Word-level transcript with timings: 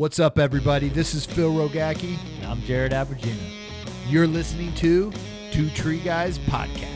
What's 0.00 0.18
up, 0.18 0.38
everybody? 0.38 0.88
This 0.88 1.12
is 1.12 1.26
Phil 1.26 1.52
Rogacki. 1.52 2.16
And 2.38 2.46
I'm 2.46 2.62
Jared 2.62 2.92
Abergina. 2.92 3.36
You're 4.08 4.26
listening 4.26 4.74
to 4.76 5.12
Two 5.52 5.68
Tree 5.68 5.98
Guys 5.98 6.38
Podcast. 6.38 6.88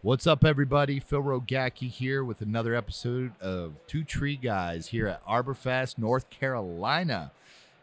What's 0.00 0.26
up, 0.26 0.42
everybody? 0.42 0.98
Phil 0.98 1.22
Rogacki 1.22 1.90
here 1.90 2.24
with 2.24 2.40
another 2.40 2.74
episode 2.74 3.38
of 3.42 3.74
Two 3.86 4.04
Tree 4.04 4.36
Guys 4.36 4.86
here 4.86 5.06
at 5.06 5.22
Arborfest, 5.26 5.98
North 5.98 6.30
Carolina. 6.30 7.30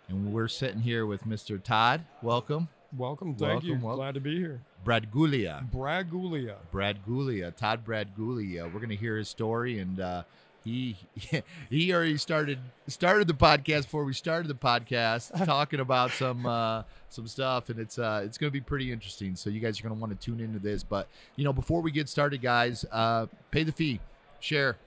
And 0.09 0.33
we're 0.33 0.47
sitting 0.47 0.81
here 0.81 1.05
with 1.05 1.25
Mr. 1.25 1.61
Todd. 1.61 2.03
Welcome. 2.23 2.69
Welcome, 2.97 3.35
thank 3.35 3.41
Welcome, 3.41 3.69
you. 3.69 3.75
welcome. 3.75 3.97
Glad 3.97 4.13
to 4.15 4.21
be 4.21 4.39
here. 4.39 4.61
Brad 4.83 5.11
Gulia. 5.11 5.69
Braguglia. 5.71 6.55
Brad 6.71 7.05
Gulia, 7.07 7.55
Todd 7.55 7.85
Braguglia. 7.85 8.71
We're 8.71 8.79
gonna 8.79 8.95
hear 8.95 9.17
his 9.17 9.29
story, 9.29 9.79
and 9.79 9.99
uh, 9.99 10.23
he 10.63 10.97
he 11.69 11.93
already 11.93 12.17
started 12.17 12.59
started 12.87 13.27
the 13.27 13.33
podcast 13.33 13.83
before 13.83 14.03
we 14.03 14.13
started 14.13 14.47
the 14.47 14.55
podcast, 14.55 15.45
talking 15.45 15.79
about 15.79 16.11
some 16.11 16.45
uh, 16.45 16.83
some 17.09 17.27
stuff, 17.27 17.69
and 17.69 17.79
it's 17.79 17.97
uh, 17.97 18.21
it's 18.25 18.37
gonna 18.37 18.51
be 18.51 18.61
pretty 18.61 18.91
interesting. 18.91 19.35
So 19.35 19.49
you 19.49 19.59
guys 19.59 19.79
are 19.79 19.83
gonna 19.83 19.95
want 19.95 20.19
to 20.19 20.25
tune 20.25 20.39
into 20.39 20.59
this. 20.59 20.83
But 20.83 21.07
you 21.35 21.43
know, 21.43 21.53
before 21.53 21.81
we 21.81 21.91
get 21.91 22.09
started, 22.09 22.41
guys, 22.41 22.85
uh, 22.91 23.27
pay 23.51 23.63
the 23.63 23.71
fee, 23.71 23.99
share. 24.39 24.77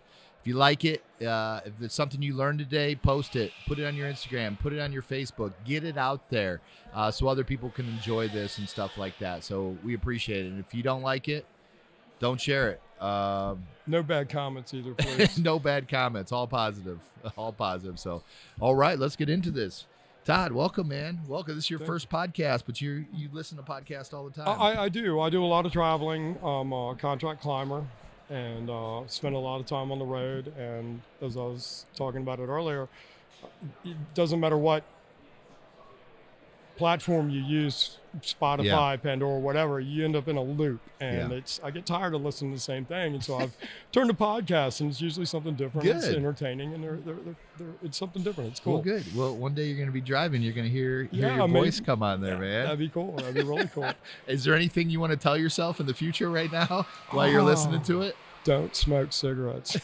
If 0.47 0.51
you 0.51 0.59
like 0.59 0.85
it, 0.85 1.03
uh, 1.27 1.61
if 1.65 1.73
it's 1.83 1.93
something 1.97 2.23
you 2.23 2.33
learned 2.37 2.61
today, 2.61 2.95
post 2.95 3.35
it, 3.35 3.51
put 3.67 3.81
it 3.81 3.85
on 3.85 3.97
your 3.97 4.09
Instagram, 4.09 4.57
put 4.57 4.73
it 4.73 4.79
on 4.79 4.93
your 4.93 5.03
Facebook, 5.03 5.53
get 5.65 5.83
it 5.83 5.99
out 5.99 6.31
there 6.31 6.61
uh, 6.95 7.11
so 7.11 7.27
other 7.27 7.43
people 7.43 7.69
can 7.71 7.89
enjoy 7.89 8.29
this 8.29 8.59
and 8.59 8.69
stuff 8.69 8.97
like 8.97 9.19
that. 9.19 9.43
So 9.43 9.77
we 9.83 9.95
appreciate 9.95 10.47
it. 10.47 10.51
And 10.51 10.61
if 10.61 10.73
you 10.73 10.85
don't 10.85 11.03
like 11.03 11.29
it, 11.29 11.47
don't 12.21 12.41
share 12.41 12.71
it. 12.71 13.03
Um, 13.03 13.65
No 13.89 14.05
bad 14.05 14.29
comments 14.29 14.73
either, 14.73 14.95
please. 14.95 15.37
no 15.43 15.59
bad 15.59 15.89
comments, 15.89 16.31
all 16.31 16.47
positive, 16.47 17.01
all 17.37 17.51
positive. 17.51 17.99
So, 17.99 18.23
all 18.61 18.77
right, 18.77 19.01
let's 19.01 19.17
get 19.17 19.29
into 19.29 19.51
this. 19.51 19.87
Todd, 20.25 20.53
welcome, 20.53 20.87
man. 20.87 21.23
Welcome. 21.27 21.57
This 21.57 21.65
is 21.65 21.71
your 21.71 21.81
Thank- 21.81 21.89
first 21.89 22.09
podcast, 22.09 22.63
but 22.67 22.81
you 22.81 23.05
you 23.13 23.31
listen 23.33 23.57
to 23.59 23.65
podcasts 23.65 24.15
all 24.15 24.23
the 24.23 24.31
time. 24.31 24.47
I- 24.61 24.85
I 24.85 24.89
do. 24.91 25.19
I 25.19 25.29
do 25.29 25.43
a 25.43 25.47
lot 25.47 25.67
of 25.67 25.73
traveling. 25.73 26.39
I'm 26.41 26.73
a 26.73 26.95
contract 26.95 27.43
climber 27.43 27.85
and 28.31 28.69
uh, 28.71 29.03
spend 29.07 29.35
a 29.35 29.39
lot 29.39 29.61
of 29.61 29.67
time 29.67 29.93
on 29.93 29.99
the 29.99 30.05
road. 30.05 30.53
And 30.59 31.01
as 31.23 31.37
I 31.37 31.41
was 31.41 31.87
talking 31.95 32.23
about 32.23 32.41
it 32.41 32.49
earlier, 32.49 32.89
it 33.85 33.97
doesn't 34.15 34.41
matter 34.41 34.57
what 34.57 34.85
platform 36.77 37.31
you 37.31 37.41
use 37.41 37.99
spotify 38.21 39.01
pandora 39.03 39.39
whatever 39.39 39.79
you 39.79 40.05
end 40.05 40.17
up 40.17 40.27
in 40.29 40.37
a 40.37 40.43
loop 40.43 40.81
and 41.01 41.31
Yeah. 41.33 41.37
it's 41.39 41.61
i 41.63 41.71
get 41.71 41.85
tired 41.85 42.15
of 42.15 42.23
listening 42.23 42.53
to 42.53 42.57
the 42.57 42.61
same 42.63 42.85
thing 42.87 43.15
and 43.15 43.23
so 43.23 43.37
i've 43.39 43.55
turned 43.93 44.09
to 44.09 44.17
podcasts 44.17 44.81
and 44.81 44.91
it's 44.91 45.01
usually 45.01 45.27
something 45.27 45.55
different 45.55 45.87
it's 45.87 46.07
entertaining 46.07 46.73
and 46.73 46.83
they're, 46.83 46.97
they're, 46.97 47.15
they're, 47.15 47.35
they're, 47.59 47.75
it's 47.83 47.99
something 47.99 48.23
different 48.23 48.51
it's 48.51 48.65
Well, 48.65 48.77
cool 48.77 48.83
good. 48.85 49.05
Well, 49.15 49.37
one 49.37 49.55
day 49.55 49.67
you're 49.67 49.77
going 49.77 49.89
to 49.89 49.93
be 49.93 50.01
driving. 50.01 50.41
You're 50.43 50.53
going 50.55 50.67
to 50.67 50.73
hear 50.73 51.05
hear 51.11 51.27
Yeah, 51.29 51.35
your 51.35 51.43
I 51.45 51.47
mean, 51.47 51.55
voice 51.65 51.81
come 51.81 52.03
on 52.03 52.21
there, 52.21 52.39
man. 52.39 52.65
That'd 52.65 52.79
be 52.79 52.89
cool. 52.89 53.13
That'd 53.17 53.35
be 53.35 53.43
really 53.43 53.69
cool. 53.69 53.91
Is 54.27 54.45
there 54.45 54.55
anything 54.55 54.89
you 54.91 55.01
want 55.01 55.13
to 55.13 55.17
tell 55.19 55.37
yourself 55.37 55.81
in 55.81 55.87
the 55.87 55.95
future 55.95 56.31
right 56.31 56.51
now 56.53 56.87
while 57.11 57.29
you're 57.29 57.43
listening 57.43 57.81
oh. 57.81 57.85
to 57.85 57.99
Oh. 57.99 58.03
it? 58.03 58.17
Don't 58.45 58.77
smoke 58.77 59.13
cigarettes. 59.13 59.77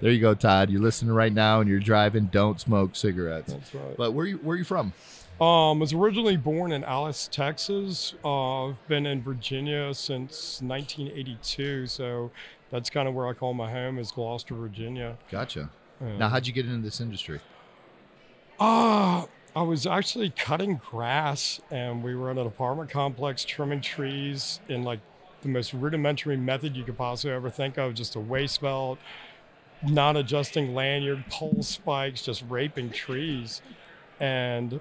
There 0.00 0.12
you 0.12 0.20
go, 0.20 0.34
Todd. 0.34 0.70
You're 0.70 0.80
listening 0.82 1.12
right 1.12 1.32
now 1.32 1.60
and 1.60 1.68
you're 1.68 1.80
driving. 1.80 2.26
Don't 2.26 2.60
smoke 2.60 2.94
cigarettes. 2.94 3.52
That's 3.52 3.74
right. 3.74 3.96
But 3.96 4.12
where 4.12 4.26
you 4.26 4.36
where 4.38 4.54
are 4.54 4.58
you 4.58 4.64
from? 4.64 4.92
Um, 5.40 5.46
I 5.46 5.80
was 5.80 5.92
originally 5.92 6.38
born 6.38 6.72
in 6.72 6.82
Alice, 6.82 7.28
Texas. 7.30 8.14
Uh, 8.24 8.68
I've 8.68 8.88
been 8.88 9.04
in 9.04 9.22
Virginia 9.22 9.92
since 9.92 10.62
1982, 10.62 11.86
so 11.88 12.30
that's 12.70 12.88
kind 12.88 13.06
of 13.06 13.14
where 13.14 13.28
I 13.28 13.34
call 13.34 13.52
my 13.52 13.70
home 13.70 13.98
is 13.98 14.10
Gloucester, 14.10 14.54
Virginia. 14.54 15.18
Gotcha. 15.30 15.68
And, 16.00 16.18
Now, 16.18 16.30
how'd 16.30 16.46
you 16.46 16.54
get 16.54 16.64
into 16.64 16.82
this 16.82 17.02
industry? 17.02 17.40
Ah, 18.58 19.26
I 19.54 19.60
was 19.60 19.86
actually 19.86 20.30
cutting 20.30 20.80
grass, 20.90 21.60
and 21.70 22.02
we 22.02 22.14
were 22.14 22.30
in 22.30 22.38
an 22.38 22.46
apartment 22.46 22.88
complex 22.88 23.44
trimming 23.44 23.82
trees 23.82 24.60
in 24.70 24.84
like 24.84 25.00
the 25.42 25.48
most 25.48 25.74
rudimentary 25.74 26.38
method 26.38 26.74
you 26.76 26.84
could 26.84 26.96
possibly 26.96 27.34
ever 27.34 27.50
think 27.50 27.76
of 27.76 27.92
just 27.92 28.16
a 28.16 28.20
waist 28.20 28.62
belt, 28.62 28.98
non 29.86 30.16
adjusting 30.16 30.74
lanyard, 30.74 31.24
pole 31.28 31.62
spikes, 31.62 32.22
just 32.22 32.42
raping 32.48 32.88
trees. 32.88 33.60
And 34.18 34.80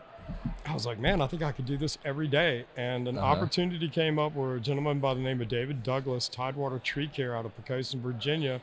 I 0.66 0.74
was 0.74 0.86
like, 0.86 1.00
man, 1.00 1.22
I 1.22 1.28
think 1.28 1.44
I 1.44 1.52
could 1.52 1.66
do 1.66 1.78
this 1.78 1.98
every 2.04 2.28
day. 2.28 2.66
And 2.76 3.08
an 3.08 3.18
Uh-huh. 3.18 3.28
opportunity 3.28 3.88
came 3.88 4.18
up 4.18 4.34
where 4.34 4.56
a 4.56 4.60
gentleman 4.60 5.00
by 5.00 5.14
the 5.14 5.20
name 5.20 5.40
of 5.42 5.48
David 5.48 5.84
Douglas, 5.84 6.28
Tidewater 6.28 6.80
Tree 6.80 7.08
Care 7.08 7.36
out 7.36 7.46
of 7.46 7.56
Poquoson, 7.56 8.02
Virginia, 8.02 8.62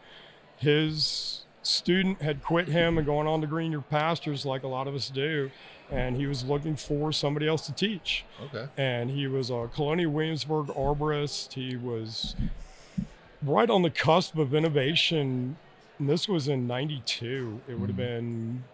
his 0.59 1.45
student 1.63 2.21
had 2.23 2.43
quit 2.43 2.69
him 2.69 2.99
and 2.99 3.07
going 3.07 3.27
on 3.29 3.41
to 3.41 3.47
greener 3.47 3.81
pastures 3.81 4.45
like 4.45 4.65
a 4.65 4.69
lot 4.69 4.89
of 4.89 4.95
us 4.97 5.09
do 5.11 5.49
and 5.93 6.17
he 6.17 6.27
was 6.27 6.45
looking 6.45 6.75
for 6.75 7.13
somebody 7.13 7.47
else 7.47 7.65
to 7.67 7.73
teach 7.73 8.25
Okay. 8.43 8.67
and 8.77 9.11
he 9.11 9.29
was 9.29 9.49
a 9.49 9.69
colonial 9.73 10.11
williamsburg 10.11 10.67
arborist 10.69 11.53
he 11.53 11.77
was 11.77 12.35
right 13.45 13.71
on 13.71 13.83
the 13.83 13.91
cusp 13.91 14.37
of 14.39 14.55
innovation 14.55 15.57
and 16.01 16.09
this 16.09 16.29
was 16.29 16.49
in 16.49 16.67
92 16.67 17.61
it 17.69 17.79
would 17.79 17.91
have 17.91 17.95
Mhm. 17.95 17.97
been 17.97 18.65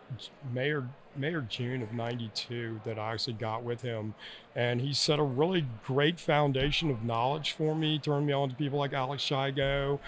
may 0.55 0.71
or 0.71 0.89
may 1.17 1.33
or 1.35 1.41
june 1.43 1.83
of 1.83 1.93
92 1.93 2.81
that 2.85 2.99
i 2.99 3.13
actually 3.13 3.33
got 3.35 3.63
with 3.63 3.83
him 3.83 4.15
and 4.55 4.81
he 4.81 4.93
set 4.93 5.19
a 5.19 5.23
really 5.23 5.67
great 5.85 6.21
foundation 6.21 6.91
of 6.91 7.05
knowledge 7.05 7.53
for 7.53 7.75
me 7.75 7.99
turned 7.99 8.27
me 8.27 8.33
on 8.33 8.49
to 8.49 8.55
people 8.55 8.79
like 8.79 8.93
alex 8.93 9.23
shigo 9.23 9.99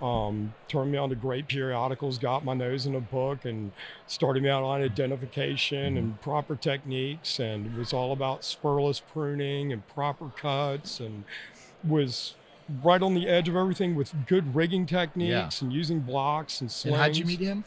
um, 0.00 0.52
turned 0.68 0.92
me 0.92 0.98
on 0.98 1.08
to 1.08 1.14
great 1.14 1.48
periodicals, 1.48 2.18
got 2.18 2.44
my 2.44 2.54
nose 2.54 2.86
in 2.86 2.94
a 2.94 3.00
book, 3.00 3.44
and 3.44 3.72
started 4.06 4.42
me 4.42 4.48
out 4.48 4.62
on 4.62 4.82
identification 4.82 5.96
and 5.96 6.20
proper 6.20 6.54
techniques. 6.54 7.38
And 7.38 7.66
it 7.66 7.78
was 7.78 7.92
all 7.92 8.12
about 8.12 8.42
spurless 8.42 9.00
pruning 9.12 9.72
and 9.72 9.86
proper 9.88 10.28
cuts, 10.28 11.00
and 11.00 11.24
was 11.82 12.34
right 12.82 13.00
on 13.00 13.14
the 13.14 13.28
edge 13.28 13.48
of 13.48 13.56
everything 13.56 13.94
with 13.94 14.12
good 14.26 14.54
rigging 14.54 14.86
techniques 14.86 15.62
and 15.62 15.72
using 15.72 16.00
blocks 16.00 16.60
and 16.60 16.70
slings. 16.70 16.94
And 16.94 17.02
how'd 17.02 17.16
you 17.16 17.24
meet 17.24 17.40
him? 17.40 17.64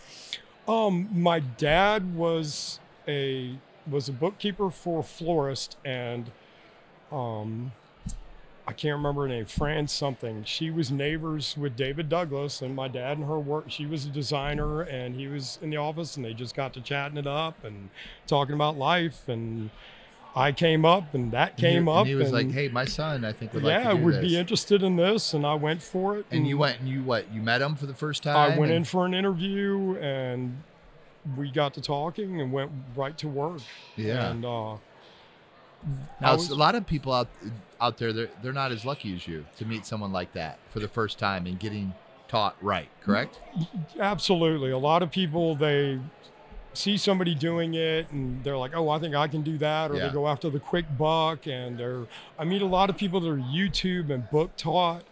Um, 0.69 1.09
my 1.11 1.39
dad 1.39 2.15
was 2.15 2.79
a 3.07 3.57
was 3.89 4.07
a 4.07 4.11
bookkeeper 4.11 4.69
for 4.69 4.99
a 4.99 5.03
florist, 5.03 5.77
and 5.83 6.29
um, 7.11 7.71
I 8.67 8.73
can't 8.73 8.95
remember 8.95 9.23
her 9.23 9.27
name, 9.27 9.47
Fran 9.47 9.87
something. 9.87 10.43
She 10.43 10.69
was 10.69 10.91
neighbors 10.91 11.57
with 11.57 11.75
David 11.75 12.07
Douglas, 12.07 12.61
and 12.61 12.75
my 12.75 12.87
dad 12.87 13.17
and 13.17 13.25
her 13.25 13.39
work. 13.39 13.71
She 13.71 13.87
was 13.87 14.05
a 14.05 14.09
designer, 14.09 14.81
and 14.81 15.15
he 15.15 15.27
was 15.27 15.57
in 15.63 15.71
the 15.71 15.77
office, 15.77 16.15
and 16.15 16.23
they 16.23 16.35
just 16.35 16.53
got 16.53 16.75
to 16.75 16.81
chatting 16.81 17.17
it 17.17 17.25
up 17.25 17.63
and 17.63 17.89
talking 18.27 18.53
about 18.53 18.77
life. 18.77 19.27
And 19.27 19.71
I 20.35 20.51
came 20.51 20.85
up, 20.85 21.13
and 21.13 21.31
that 21.31 21.51
And 21.51 21.59
he- 21.59 21.65
came 21.67 21.87
and 21.87 21.97
up. 21.97 22.05
he 22.07 22.15
was 22.15 22.31
like, 22.31 22.51
"Hey, 22.51 22.67
my 22.69 22.85
son, 22.85 23.25
I 23.25 23.31
think 23.33 23.53
would 23.53 23.63
like 23.63 23.71
yeah, 23.83 23.91
to 23.91 23.97
do 23.97 24.03
would 24.05 24.13
this." 24.15 24.21
be 24.21 24.37
interested 24.37 24.83
in 24.83 24.95
this, 24.95 25.33
and 25.33 25.45
I 25.45 25.55
went 25.55 25.81
for 25.81 26.17
it. 26.17 26.25
and 26.31 26.47
you 26.47 26.57
went 26.57 26.79
and 26.79 26.87
you 26.89 27.03
what? 27.03 27.31
You 27.33 27.41
met 27.41 27.61
him 27.61 27.75
for 27.75 27.85
the 27.87 27.93
first 27.95 28.23
time. 28.23 28.35
I 28.37 28.49
went 28.49 28.71
and- 28.71 28.77
in 28.79 28.83
for 28.83 29.05
an 29.05 29.13
interview 29.13 29.97
and 29.97 30.61
we 31.35 31.51
got 31.51 31.73
to 31.73 31.81
talking 31.81 32.39
and 32.41 32.51
went 32.53 32.71
right 32.95 33.17
to 33.17 33.27
work. 33.27 33.61
Yeah. 33.95 34.29
And 34.29 34.45
uh, 34.45 34.75
Now, 36.21 36.33
was- 36.33 36.49
a 36.49 36.55
lot 36.55 36.75
of 36.75 36.85
people 36.85 37.11
out 37.13 37.27
out 37.81 37.97
there. 37.97 38.13
They're 38.13 38.29
they're 38.41 38.53
not 38.53 38.71
as 38.71 38.85
lucky 38.85 39.15
as 39.15 39.27
you 39.27 39.45
to 39.57 39.65
meet 39.65 39.85
someone 39.85 40.11
like 40.11 40.33
that 40.33 40.59
for 40.69 40.79
the 40.79 40.87
first 40.87 41.17
time 41.19 41.45
and 41.47 41.57
getting 41.59 41.93
taught 42.27 42.55
right. 42.61 42.89
Correct? 43.01 43.39
absolutely, 43.99 44.69
a 44.71 44.77
lot 44.77 45.01
of 45.01 45.09
people 45.11 45.55
they 45.55 45.99
see 46.73 46.97
somebody 46.97 47.33
doing 47.35 47.73
it 47.73 48.09
and 48.11 48.43
they're 48.43 48.57
like, 48.57 48.75
"Oh, 48.75 48.89
I 48.89 48.99
think 48.99 49.15
I 49.15 49.27
can 49.27 49.41
do 49.41 49.57
that," 49.57 49.91
or 49.91 49.95
Yeah. 49.95 50.07
they 50.07 50.13
go 50.13 50.27
after 50.27 50.49
the 50.49 50.59
quick 50.59 50.85
buck. 50.97 51.47
And 51.47 51.77
they're 51.77 52.05
I 52.37 52.43
meet 52.45 52.61
a 52.61 52.65
lot 52.67 52.89
of 52.89 52.97
people 52.97 53.19
that 53.21 53.29
are 53.29 53.37
YouTube 53.37 54.09
and 54.09 54.29
book 54.29 54.55
taught. 54.55 55.03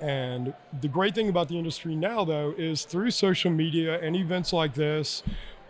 And 0.00 0.52
the 0.78 0.88
great 0.88 1.14
thing 1.14 1.28
about 1.28 1.48
the 1.48 1.58
industry 1.58 1.94
now, 1.96 2.24
though, 2.24 2.54
is 2.58 2.84
through 2.84 3.10
social 3.12 3.50
media 3.50 3.98
and 4.00 4.14
events 4.14 4.52
like 4.52 4.74
this, 4.74 5.22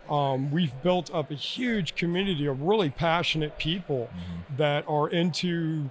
um, 0.09 0.51
we've 0.51 0.73
built 0.83 1.13
up 1.13 1.31
a 1.31 1.35
huge 1.35 1.95
community 1.95 2.45
of 2.45 2.61
really 2.61 2.89
passionate 2.89 3.57
people 3.57 4.09
that 4.57 4.83
are 4.87 5.07
into 5.09 5.89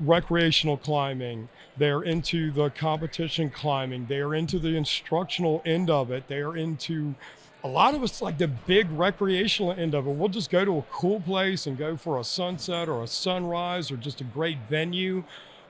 recreational 0.00 0.76
climbing. 0.76 1.48
They're 1.76 2.02
into 2.02 2.50
the 2.50 2.68
competition 2.70 3.48
climbing. 3.50 4.06
They 4.06 4.18
are 4.20 4.34
into 4.34 4.58
the 4.58 4.76
instructional 4.76 5.62
end 5.64 5.88
of 5.90 6.10
it. 6.10 6.28
They 6.28 6.40
are 6.40 6.56
into 6.56 7.14
a 7.64 7.68
lot 7.68 7.94
of 7.94 8.02
us 8.02 8.20
like 8.20 8.38
the 8.38 8.48
big 8.48 8.90
recreational 8.90 9.72
end 9.72 9.94
of 9.94 10.06
it. 10.06 10.10
We'll 10.10 10.28
just 10.28 10.50
go 10.50 10.64
to 10.64 10.78
a 10.78 10.82
cool 10.90 11.20
place 11.20 11.66
and 11.66 11.78
go 11.78 11.96
for 11.96 12.18
a 12.18 12.24
sunset 12.24 12.88
or 12.88 13.02
a 13.02 13.06
sunrise 13.06 13.90
or 13.90 13.96
just 13.96 14.20
a 14.20 14.24
great 14.24 14.58
venue, 14.68 15.24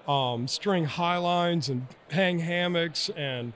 um, 0.09 0.49
string 0.49 0.85
high 0.85 1.19
lines 1.19 1.69
and 1.69 1.87
hang 2.11 2.39
hammocks. 2.39 3.11
And 3.11 3.53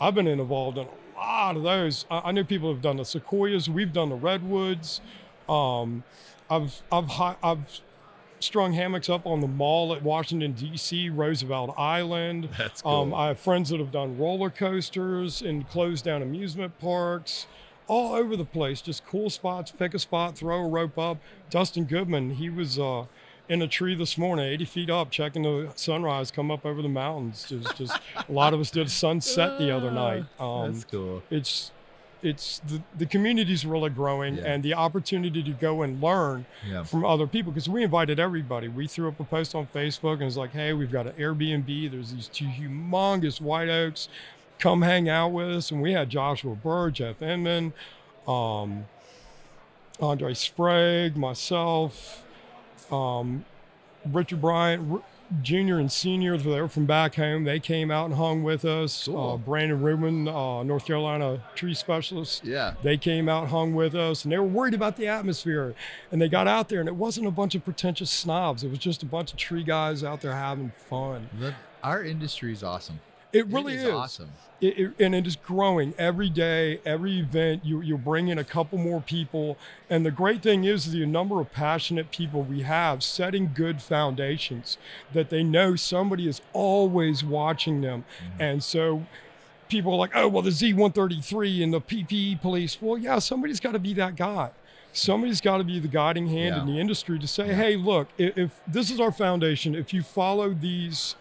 I've 0.00 0.14
been 0.14 0.26
involved 0.26 0.78
in 0.78 0.86
a 0.86 1.18
lot 1.18 1.56
of 1.56 1.62
those. 1.62 2.04
I, 2.10 2.20
I 2.26 2.32
know 2.32 2.44
people 2.44 2.70
have 2.72 2.82
done 2.82 2.98
the 2.98 3.04
sequoias. 3.04 3.70
We've 3.70 3.92
done 3.92 4.10
the 4.10 4.14
redwoods. 4.16 5.00
Um, 5.48 6.04
I've 6.50 6.82
I've 6.92 7.08
hi- 7.08 7.36
I've 7.42 7.80
strung 8.40 8.72
hammocks 8.72 9.08
up 9.08 9.26
on 9.26 9.40
the 9.40 9.46
mall 9.48 9.94
at 9.94 10.02
Washington 10.02 10.52
D.C., 10.52 11.10
Roosevelt 11.10 11.74
Island. 11.78 12.48
That's 12.56 12.82
cool. 12.82 12.92
Um, 12.92 13.14
I 13.14 13.28
have 13.28 13.38
friends 13.38 13.68
that 13.70 13.80
have 13.80 13.92
done 13.92 14.18
roller 14.18 14.50
coasters 14.50 15.42
in 15.42 15.64
closed 15.64 16.04
down 16.04 16.22
amusement 16.22 16.78
parks 16.78 17.46
all 17.90 18.14
over 18.14 18.36
the 18.36 18.44
place. 18.44 18.80
Just 18.80 19.04
cool 19.04 19.28
spots. 19.30 19.72
Pick 19.72 19.94
a 19.94 19.98
spot, 19.98 20.36
throw 20.38 20.60
a 20.64 20.68
rope 20.68 20.96
up. 20.96 21.18
Dustin 21.50 21.84
Goodman, 21.84 22.30
he 22.36 22.48
was 22.48 22.78
uh, 22.78 23.06
in 23.48 23.60
a 23.62 23.66
tree 23.68 23.96
this 23.96 24.16
morning, 24.16 24.44
80 24.46 24.64
feet 24.64 24.90
up, 24.90 25.10
checking 25.10 25.42
the 25.42 25.72
sunrise 25.74 26.30
come 26.30 26.50
up 26.52 26.64
over 26.64 26.82
the 26.82 26.88
mountains. 26.88 27.46
Just, 27.48 27.76
just 27.76 27.98
a 28.28 28.32
lot 28.32 28.54
of 28.54 28.60
us 28.60 28.70
did 28.70 28.88
sunset 28.90 29.58
the 29.58 29.74
other 29.74 29.90
night. 29.90 30.24
Um, 30.38 30.72
That's 30.72 30.84
cool. 30.84 31.22
it's 31.30 31.72
it's 32.22 32.58
the, 32.68 32.82
the 32.98 33.06
community's 33.06 33.64
really 33.64 33.88
growing 33.88 34.36
Yeah. 34.36 34.42
and 34.44 34.62
the 34.62 34.74
opportunity 34.74 35.42
to 35.42 35.52
go 35.52 35.80
and 35.80 36.02
learn 36.02 36.44
Yeah. 36.68 36.82
from 36.84 37.02
other 37.02 37.26
people 37.26 37.50
because 37.50 37.66
we 37.66 37.82
invited 37.82 38.20
everybody. 38.20 38.68
We 38.68 38.86
threw 38.86 39.08
up 39.08 39.18
a 39.20 39.24
post 39.24 39.54
on 39.54 39.66
Facebook 39.74 40.12
and 40.14 40.24
it's 40.24 40.36
like, 40.36 40.52
hey, 40.52 40.74
we've 40.74 40.92
got 40.92 41.06
an 41.06 41.14
Airbnb. 41.14 41.90
There's 41.90 42.12
these 42.12 42.28
two 42.28 42.44
humongous 42.44 43.40
white 43.40 43.70
oaks. 43.70 44.10
Come 44.60 44.82
hang 44.82 45.08
out 45.08 45.28
with 45.32 45.48
us. 45.48 45.70
And 45.70 45.80
we 45.82 45.92
had 45.92 46.10
Joshua 46.10 46.54
Burr, 46.54 46.90
Jeff 46.90 47.22
Inman, 47.22 47.72
um, 48.28 48.84
Andre 50.00 50.34
Sprague, 50.34 51.16
myself, 51.16 52.24
um, 52.92 53.44
Richard 54.06 54.40
Bryant 54.40 54.92
R- 54.92 55.02
Jr. 55.42 55.76
and 55.76 55.90
Senior. 55.92 56.36
They 56.36 56.60
were 56.60 56.68
from 56.68 56.86
back 56.86 57.14
home. 57.14 57.44
They 57.44 57.60
came 57.60 57.90
out 57.90 58.06
and 58.06 58.14
hung 58.16 58.42
with 58.42 58.64
us. 58.64 59.04
Cool. 59.06 59.30
Uh, 59.32 59.36
Brandon 59.36 59.80
Rubin, 59.80 60.26
uh, 60.28 60.62
North 60.62 60.84
Carolina 60.86 61.42
tree 61.54 61.74
specialist. 61.74 62.44
Yeah. 62.44 62.74
They 62.82 62.96
came 62.96 63.28
out, 63.28 63.48
hung 63.48 63.74
with 63.74 63.94
us, 63.94 64.24
and 64.24 64.32
they 64.32 64.38
were 64.38 64.44
worried 64.44 64.74
about 64.74 64.96
the 64.96 65.06
atmosphere. 65.06 65.74
And 66.10 66.20
they 66.20 66.28
got 66.28 66.48
out 66.48 66.68
there, 66.68 66.80
and 66.80 66.88
it 66.88 66.96
wasn't 66.96 67.26
a 67.26 67.30
bunch 67.30 67.54
of 67.54 67.64
pretentious 67.64 68.10
snobs. 68.10 68.64
It 68.64 68.70
was 68.70 68.78
just 68.80 69.02
a 69.02 69.06
bunch 69.06 69.32
of 69.32 69.38
tree 69.38 69.62
guys 69.64 70.02
out 70.02 70.20
there 70.20 70.34
having 70.34 70.72
fun. 70.88 71.28
Our 71.82 72.02
industry 72.02 72.52
is 72.52 72.62
awesome. 72.62 73.00
It 73.32 73.46
really 73.46 73.74
is 73.74 73.84
is. 73.84 73.90
awesome. 73.90 74.30
It, 74.60 74.78
it- 74.78 74.92
and 74.98 75.14
it 75.14 75.26
is 75.26 75.36
growing 75.36 75.94
every 75.96 76.28
day, 76.28 76.80
every 76.84 77.18
event. 77.20 77.64
You, 77.64 77.80
you 77.80 77.96
bring 77.96 78.28
in 78.28 78.38
a 78.38 78.44
couple 78.44 78.76
more 78.78 79.00
people. 79.00 79.56
And 79.88 80.04
the 80.04 80.10
great 80.10 80.42
thing 80.42 80.64
is 80.64 80.90
the 80.92 81.06
number 81.06 81.40
of 81.40 81.52
passionate 81.52 82.10
people 82.10 82.42
we 82.42 82.62
have 82.62 83.02
setting 83.02 83.52
good 83.54 83.80
foundations 83.80 84.76
that 85.12 85.30
they 85.30 85.42
know 85.42 85.76
somebody 85.76 86.28
is 86.28 86.40
always 86.52 87.22
watching 87.24 87.80
them. 87.80 88.04
Mm-hmm. 88.32 88.42
And 88.42 88.64
so 88.64 89.06
people 89.68 89.92
are 89.92 89.98
like, 89.98 90.10
oh, 90.14 90.26
well, 90.28 90.42
the 90.42 90.50
Z133 90.50 91.62
and 91.62 91.72
the 91.72 91.80
PPE 91.80 92.40
police. 92.42 92.78
Well, 92.80 92.98
yeah, 92.98 93.18
somebody's 93.20 93.60
got 93.60 93.72
to 93.72 93.78
be 93.78 93.94
that 93.94 94.16
guy. 94.16 94.50
Somebody's 94.92 95.40
got 95.40 95.58
to 95.58 95.64
be 95.64 95.78
the 95.78 95.86
guiding 95.88 96.26
hand 96.26 96.56
Yeah. 96.56 96.60
in 96.62 96.66
the 96.66 96.80
industry 96.80 97.18
to 97.20 97.26
say, 97.28 97.48
Yeah. 97.48 97.54
hey, 97.54 97.76
look, 97.76 98.08
if, 98.18 98.36
if 98.36 98.60
this 98.66 98.90
is 98.90 98.98
our 98.98 99.12
foundation, 99.12 99.76
if 99.76 99.94
you 99.94 100.02
follow 100.02 100.52
these 100.52 101.14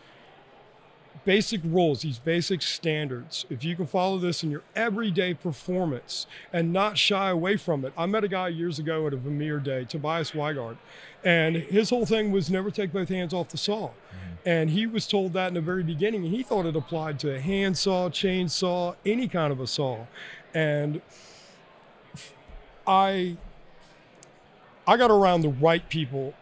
basic 1.25 1.61
rules, 1.63 2.01
these 2.01 2.19
basic 2.19 2.61
standards, 2.61 3.45
if 3.49 3.63
you 3.63 3.75
can 3.75 3.85
follow 3.85 4.17
this 4.17 4.43
in 4.43 4.51
your 4.51 4.63
everyday 4.75 5.33
performance 5.33 6.27
and 6.51 6.73
not 6.73 6.97
shy 6.97 7.29
away 7.29 7.57
from 7.57 7.85
it. 7.85 7.93
I 7.97 8.05
met 8.05 8.23
a 8.23 8.27
guy 8.27 8.49
years 8.49 8.79
ago 8.79 9.07
at 9.07 9.13
a 9.13 9.17
Vermeer 9.17 9.59
day, 9.59 9.85
Tobias 9.85 10.31
Weigard, 10.31 10.77
and 11.23 11.55
his 11.55 11.89
whole 11.89 12.05
thing 12.05 12.31
was 12.31 12.49
never 12.49 12.71
take 12.71 12.91
both 12.93 13.09
hands 13.09 13.33
off 13.33 13.49
the 13.49 13.57
saw. 13.57 13.89
Mm-hmm. 13.89 14.27
And 14.45 14.69
he 14.69 14.87
was 14.87 15.05
told 15.07 15.33
that 15.33 15.49
in 15.49 15.53
the 15.53 15.61
very 15.61 15.83
beginning, 15.83 16.25
and 16.25 16.33
he 16.33 16.43
thought 16.43 16.65
it 16.65 16.75
applied 16.75 17.19
to 17.19 17.35
a 17.35 17.39
handsaw, 17.39 18.09
chainsaw, 18.09 18.95
any 19.05 19.27
kind 19.27 19.51
of 19.51 19.59
a 19.59 19.67
saw. 19.67 20.05
And 20.53 21.01
I 22.87 23.37
I 24.87 24.97
got 24.97 25.11
around 25.11 25.41
the 25.41 25.49
right 25.49 25.87
people 25.87 26.33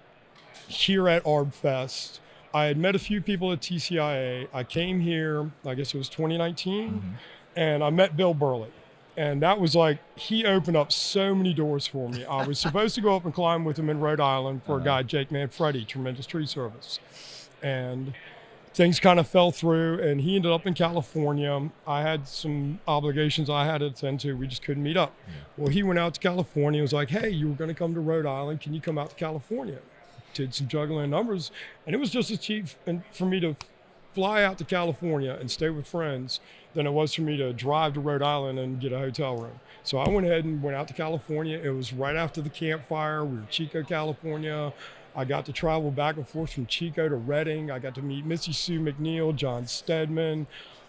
here 0.68 1.09
at 1.09 1.23
ArbFest. 1.25 2.19
I 2.57 2.65
had 2.65 2.77
met 2.77 2.95
a 2.95 3.00
few 3.00 3.21
people 3.21 3.51
at 3.51 3.62
TCIA. 3.62 4.48
I 4.51 4.63
came 4.63 5.00
here, 5.00 5.51
I 5.63 5.75
guess 5.75 5.94
it 5.94 5.98
was 6.00 6.09
2019, 6.09 6.89
mm-hmm. 6.89 7.09
and 7.56 7.83
I 7.83 7.92
met 7.92 8.18
Bill 8.18 8.33
Burley. 8.33 8.71
And 9.15 9.44
that 9.44 9.59
was 9.59 9.75
like, 9.75 10.00
he 10.15 10.44
opened 10.44 10.75
up 10.75 10.92
so 10.92 11.36
many 11.36 11.54
doors 11.54 11.86
for 11.86 12.09
me. 12.09 12.25
I 12.25 12.48
was 12.48 12.57
supposed 12.59 12.95
to 12.95 13.01
go 13.01 13.15
up 13.15 13.25
and 13.25 13.33
climb 13.33 13.63
with 13.63 13.77
him 13.77 13.92
in 13.92 14.00
Rhode 14.00 14.19
Island 14.19 14.63
for 14.65 14.74
a 14.74 14.75
uh-huh. 14.77 14.86
guy, 14.86 15.04
Jake 15.04 15.30
Manfredi, 15.30 15.86
tremendous 15.86 16.25
tree 16.25 16.48
service. 16.48 17.00
And 17.62 18.15
things 18.74 19.00
kind 19.00 19.19
of 19.19 19.27
fell 19.27 19.51
through, 19.51 20.01
and 20.01 20.21
he 20.21 20.36
ended 20.36 20.51
up 20.51 20.65
in 20.65 20.74
California. 20.74 21.69
I 21.86 22.01
had 22.01 22.27
some 22.27 22.80
obligations 22.88 23.51
I 23.51 23.65
had 23.65 23.80
to 23.80 23.88
attend 23.88 24.19
to. 24.21 24.33
We 24.33 24.48
just 24.48 24.63
couldn't 24.63 24.81
meet 24.81 24.98
up. 24.98 25.13
Well, 25.57 25.69
he 25.69 25.83
went 25.83 26.00
out 26.00 26.15
to 26.15 26.19
California. 26.19 26.80
And 26.80 26.86
was 26.86 26.94
like, 26.94 27.09
hey, 27.09 27.30
you 27.30 27.50
were 27.50 27.56
going 27.56 27.69
to 27.69 27.75
come 27.75 27.94
to 27.94 28.00
Rhode 28.00 28.25
Island. 28.25 28.62
Can 28.62 28.74
you 28.74 28.81
come 28.81 28.98
out 28.98 29.12
to 29.12 29.15
California? 29.15 29.77
Did 30.37 30.53
some 30.53 30.67
juggling 30.67 31.09
numbers, 31.09 31.49
and 31.85 31.95
it 31.95 31.97
was 31.97 32.11
just 32.11 32.29
as 32.29 32.37
cheap 32.37 32.67
and 32.85 33.01
for 33.11 33.25
me 33.25 33.39
to 33.39 33.55
fly 34.13 34.43
out 34.43 34.57
to 34.59 34.65
California 34.65 35.35
and 35.39 35.49
stay 35.49 35.69
with 35.69 35.87
friends 35.87 36.39
than 36.73 36.85
it 36.85 36.91
was 36.91 37.13
for 37.13 37.23
me 37.23 37.37
to 37.37 37.53
drive 37.53 37.93
to 37.93 37.99
Rhode 37.99 38.21
Island 38.21 38.59
and 38.59 38.79
get 38.79 38.91
a 38.91 38.99
hotel 38.99 39.35
room. 39.35 39.59
So 39.83 39.97
I 39.97 40.09
went 40.09 40.27
ahead 40.27 40.45
and 40.45 40.61
went 40.61 40.77
out 40.77 40.87
to 40.89 40.93
California. 40.93 41.59
It 41.63 41.69
was 41.69 41.91
right 41.91 42.15
after 42.15 42.41
the 42.41 42.49
campfire. 42.49 43.25
We 43.25 43.37
were 43.37 43.45
Chico, 43.49 43.83
California. 43.83 44.73
I 45.15 45.25
got 45.25 45.45
to 45.47 45.53
travel 45.53 45.89
back 45.89 46.17
and 46.17 46.27
forth 46.27 46.53
from 46.53 46.67
Chico 46.67 47.09
to 47.09 47.15
Redding. 47.15 47.71
I 47.71 47.79
got 47.79 47.95
to 47.95 48.03
meet 48.03 48.25
Missy 48.25 48.53
Sue 48.53 48.79
McNeil, 48.79 49.35
John 49.35 49.65
Stedman. 49.65 50.45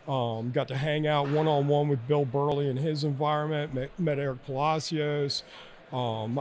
Um, 0.06 0.50
got 0.50 0.68
to 0.68 0.76
hang 0.76 1.06
out 1.06 1.28
one 1.28 1.46
on 1.46 1.68
one 1.68 1.88
with 1.88 2.06
Bill 2.06 2.24
Burley 2.24 2.68
and 2.68 2.78
his 2.78 3.04
environment. 3.04 3.74
Met, 3.74 3.98
met 3.98 4.18
Eric 4.18 4.44
Palacios, 4.46 5.42
um, 5.92 6.40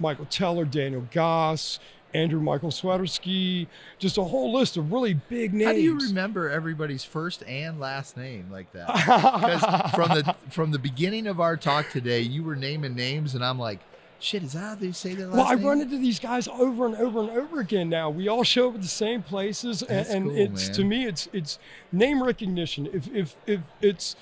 Michael 0.00 0.26
Teller, 0.26 0.64
Daniel 0.64 1.06
Goss, 1.12 1.78
Andrew 2.16 2.40
Michael 2.40 2.70
Sweaterski. 2.70 3.66
Just 3.98 4.18
a 4.18 4.22
whole 4.24 4.52
list 4.52 4.76
of 4.76 4.92
really 4.92 5.14
big 5.14 5.52
names. 5.52 5.66
How 5.66 5.72
do 5.72 5.80
you 5.80 5.98
remember 5.98 6.48
everybody's 6.50 7.04
first 7.04 7.42
and 7.46 7.78
last 7.78 8.16
name 8.16 8.46
like 8.50 8.72
that? 8.72 8.86
Because 9.36 9.90
from 9.94 10.08
the 10.10 10.34
from 10.50 10.70
the 10.70 10.78
beginning 10.78 11.26
of 11.26 11.40
our 11.40 11.56
talk 11.56 11.90
today, 11.90 12.20
you 12.20 12.42
were 12.42 12.56
naming 12.56 12.94
names, 12.94 13.34
and 13.34 13.44
I'm 13.44 13.58
like, 13.58 13.80
shit, 14.18 14.42
is 14.42 14.54
that 14.54 14.60
how 14.60 14.74
they 14.74 14.92
say 14.92 15.14
their 15.14 15.26
last 15.26 15.36
Well, 15.36 15.46
I 15.46 15.54
name? 15.54 15.66
run 15.66 15.80
into 15.82 15.98
these 15.98 16.18
guys 16.18 16.48
over 16.48 16.86
and 16.86 16.96
over 16.96 17.20
and 17.20 17.30
over 17.30 17.60
again 17.60 17.88
now. 17.88 18.08
We 18.10 18.28
all 18.28 18.44
show 18.44 18.68
up 18.70 18.76
at 18.76 18.82
the 18.82 18.88
same 18.88 19.22
places, 19.22 19.82
and, 19.82 20.06
and 20.08 20.24
cool, 20.26 20.38
it's 20.38 20.68
to 20.70 20.84
me, 20.84 21.06
it's 21.06 21.28
it's 21.32 21.58
name 21.92 22.22
recognition. 22.22 22.86
If 22.92 23.08
if 23.14 23.36
if 23.46 23.60
it's 23.80 24.16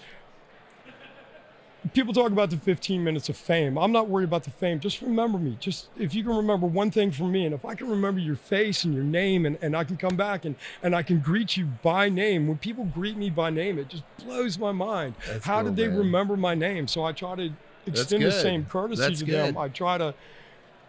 people 1.92 2.14
talk 2.14 2.32
about 2.32 2.50
the 2.50 2.56
15 2.56 3.04
minutes 3.04 3.28
of 3.28 3.36
fame, 3.36 3.76
I'm 3.76 3.92
not 3.92 4.08
worried 4.08 4.24
about 4.24 4.44
the 4.44 4.50
fame. 4.50 4.80
Just 4.80 5.02
remember 5.02 5.38
me. 5.38 5.56
Just 5.60 5.88
if 5.98 6.14
you 6.14 6.24
can 6.24 6.34
remember 6.36 6.66
one 6.66 6.90
thing 6.90 7.10
from 7.10 7.30
me, 7.32 7.44
and 7.44 7.54
if 7.54 7.64
I 7.64 7.74
can 7.74 7.88
remember 7.88 8.20
your 8.20 8.36
face 8.36 8.84
and 8.84 8.94
your 8.94 9.04
name, 9.04 9.44
and, 9.44 9.58
and 9.60 9.76
I 9.76 9.84
can 9.84 9.96
come 9.96 10.16
back 10.16 10.44
and 10.44 10.56
and 10.82 10.94
I 10.96 11.02
can 11.02 11.20
greet 11.20 11.56
you 11.56 11.66
by 11.82 12.08
name. 12.08 12.48
When 12.48 12.58
people 12.58 12.84
greet 12.86 13.16
me 13.16 13.28
by 13.30 13.50
name, 13.50 13.78
it 13.78 13.88
just 13.88 14.02
blows 14.24 14.58
my 14.58 14.72
mind. 14.72 15.14
That's 15.26 15.44
How 15.44 15.60
cool, 15.60 15.70
did 15.70 15.76
they 15.76 15.88
man. 15.88 15.98
remember 15.98 16.36
my 16.36 16.54
name? 16.54 16.88
So 16.88 17.04
I 17.04 17.12
try 17.12 17.34
to 17.36 17.50
extend 17.86 18.22
the 18.24 18.32
same 18.32 18.64
courtesy 18.64 19.02
That's 19.02 19.18
to 19.20 19.26
good. 19.26 19.34
them. 19.34 19.58
I 19.58 19.68
try 19.68 19.98
to. 19.98 20.14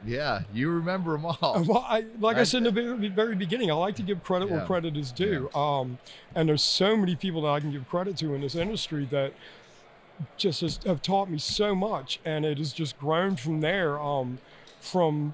Yeah, 0.06 0.42
you 0.54 0.70
remember 0.70 1.14
them 1.14 1.26
all. 1.26 1.64
Well, 1.68 1.86
I, 1.88 2.06
like 2.20 2.36
I 2.36 2.40
Right. 2.40 2.48
said 2.48 2.58
in 2.60 2.76
the 2.76 3.10
very, 3.10 3.36
beginning, 3.36 3.72
I 3.72 3.74
like 3.74 3.96
to 3.96 4.04
give 4.04 4.24
credit 4.24 4.50
Yeah. 4.50 4.58
where 4.58 4.66
credit 4.66 4.96
is 4.98 5.12
due. 5.12 5.50
Um, 5.56 5.98
and 6.36 6.48
there's 6.48 6.62
so 6.64 6.96
many 6.96 7.16
people 7.16 7.42
that 7.42 7.48
I 7.50 7.60
can 7.60 7.72
give 7.72 7.88
credit 7.90 8.18
to 8.18 8.36
in 8.36 8.42
this 8.42 8.54
industry 8.56 9.06
that 9.10 9.34
just 10.38 10.62
has, 10.62 10.80
have 10.86 11.02
taught 11.02 11.30
me 11.30 11.38
so 11.38 11.76
much, 11.76 12.20
and 12.26 12.46
it 12.46 12.58
has 12.58 12.72
just 12.74 12.98
grown 12.98 13.36
from 13.36 13.62
there. 13.62 14.00
Um, 14.00 14.40
from 14.80 15.34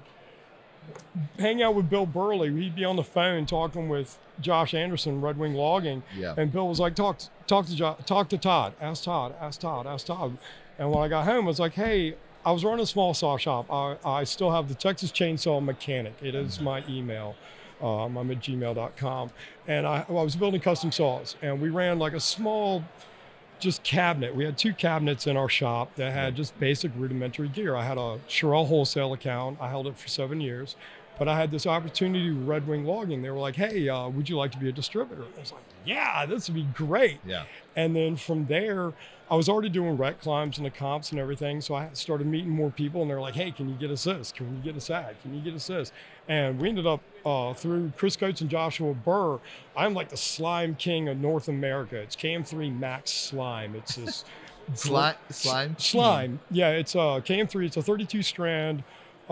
hanging 1.38 1.62
out 1.62 1.74
with 1.74 1.88
Bill 1.88 2.06
Burley, 2.06 2.50
he'd 2.62 2.74
be 2.74 2.84
on 2.84 2.96
the 2.96 3.04
phone 3.04 3.46
talking 3.46 3.88
with 3.88 4.18
Josh 4.40 4.74
Anderson, 4.74 5.20
Red 5.20 5.38
Wing 5.38 5.54
Logging, 5.54 6.02
Yeah. 6.16 6.34
and 6.36 6.50
Bill 6.50 6.68
was 6.68 6.80
like, 6.80 6.94
"Talk, 6.94 7.18
talk 7.46 7.66
to 7.66 7.74
jo- 7.76 7.96
talk 8.06 8.28
to 8.30 8.38
Todd. 8.38 8.74
Ask 8.80 9.04
Todd. 9.04 9.34
Ask 9.40 9.60
Todd. 9.60 9.86
Ask 9.86 10.06
Todd." 10.06 10.36
And 10.78 10.90
when 10.90 11.02
I 11.04 11.08
got 11.08 11.24
home, 11.26 11.44
I 11.44 11.48
was 11.48 11.60
like, 11.60 11.74
"Hey, 11.74 12.14
I 12.44 12.50
was 12.50 12.64
running 12.64 12.82
a 12.82 12.86
small 12.86 13.14
saw 13.14 13.36
shop. 13.36 13.70
I, 13.72 13.96
I 14.04 14.24
still 14.24 14.50
have 14.50 14.68
the 14.68 14.74
Texas 14.74 15.12
Chainsaw 15.12 15.62
Mechanic. 15.62 16.14
It 16.22 16.34
is 16.34 16.60
my 16.60 16.82
email. 16.88 17.36
Um, 17.80 18.16
I'm 18.16 18.30
at 18.30 18.38
gmail.com, 18.40 19.30
and 19.68 19.86
I, 19.86 20.04
I 20.08 20.12
was 20.12 20.34
building 20.36 20.60
custom 20.60 20.90
saws, 20.92 21.36
and 21.42 21.60
we 21.60 21.68
ran 21.68 21.98
like 21.98 22.14
a 22.14 22.20
small." 22.20 22.82
Just 23.62 23.84
cabinet. 23.84 24.34
We 24.34 24.44
had 24.44 24.58
two 24.58 24.74
cabinets 24.74 25.28
in 25.28 25.36
our 25.36 25.48
shop 25.48 25.94
that 25.94 26.12
had 26.12 26.34
just 26.34 26.58
basic 26.58 26.90
rudimentary 26.96 27.48
gear. 27.48 27.76
I 27.76 27.84
had 27.84 27.96
a 27.96 28.18
Sherrill 28.26 28.64
wholesale 28.64 29.12
account. 29.12 29.58
I 29.60 29.68
held 29.68 29.86
it 29.86 29.96
for 29.96 30.08
seven 30.08 30.40
years. 30.40 30.74
But 31.22 31.28
I 31.28 31.36
had 31.36 31.52
this 31.52 31.68
opportunity 31.68 32.32
with 32.32 32.48
Red 32.48 32.66
Wing 32.66 32.84
Logging. 32.84 33.22
They 33.22 33.30
were 33.30 33.38
like, 33.38 33.54
hey, 33.54 33.88
uh, 33.88 34.08
would 34.08 34.28
you 34.28 34.36
like 34.36 34.50
to 34.50 34.58
be 34.58 34.68
a 34.68 34.72
distributor? 34.72 35.22
I 35.22 35.38
was 35.38 35.52
like, 35.52 35.62
yeah, 35.84 36.26
this 36.26 36.48
would 36.48 36.56
be 36.56 36.66
great. 36.74 37.20
Yeah. 37.24 37.44
And 37.76 37.94
then 37.94 38.16
from 38.16 38.46
there, 38.46 38.92
I 39.30 39.36
was 39.36 39.48
already 39.48 39.68
doing 39.68 39.96
rec 39.96 40.20
climbs 40.20 40.56
and 40.56 40.66
the 40.66 40.70
comps 40.72 41.12
and 41.12 41.20
everything. 41.20 41.60
So 41.60 41.76
I 41.76 41.90
started 41.92 42.26
meeting 42.26 42.50
more 42.50 42.72
people 42.72 43.02
and 43.02 43.08
they're 43.08 43.20
like, 43.20 43.34
hey, 43.34 43.52
can 43.52 43.68
you 43.68 43.76
get 43.76 43.92
us 43.92 44.02
this? 44.02 44.32
Can 44.32 44.52
you 44.52 44.62
get 44.64 44.74
us 44.74 44.88
that? 44.88 45.22
Can 45.22 45.32
you 45.32 45.40
get 45.40 45.54
us 45.54 45.68
this? 45.68 45.92
And 46.26 46.58
we 46.58 46.68
ended 46.68 46.88
up 46.88 47.02
uh, 47.24 47.54
through 47.54 47.92
Chris 47.96 48.16
Coates 48.16 48.40
and 48.40 48.50
Joshua 48.50 48.92
Burr. 48.92 49.38
I'm 49.76 49.94
like 49.94 50.08
the 50.08 50.16
slime 50.16 50.74
king 50.74 51.08
of 51.08 51.18
North 51.18 51.46
America. 51.46 51.98
It's 51.98 52.16
KM3 52.16 52.76
Max 52.76 53.12
Slime. 53.12 53.76
It's 53.76 53.94
this 53.94 54.24
Slime. 54.74 55.14
Slime. 55.30 55.76
slime. 55.78 56.40
Yeah, 56.50 56.70
it's 56.70 56.96
a 56.96 57.22
KM3. 57.24 57.66
It's 57.66 57.76
a 57.76 57.82
32 57.82 58.22
strand 58.22 58.82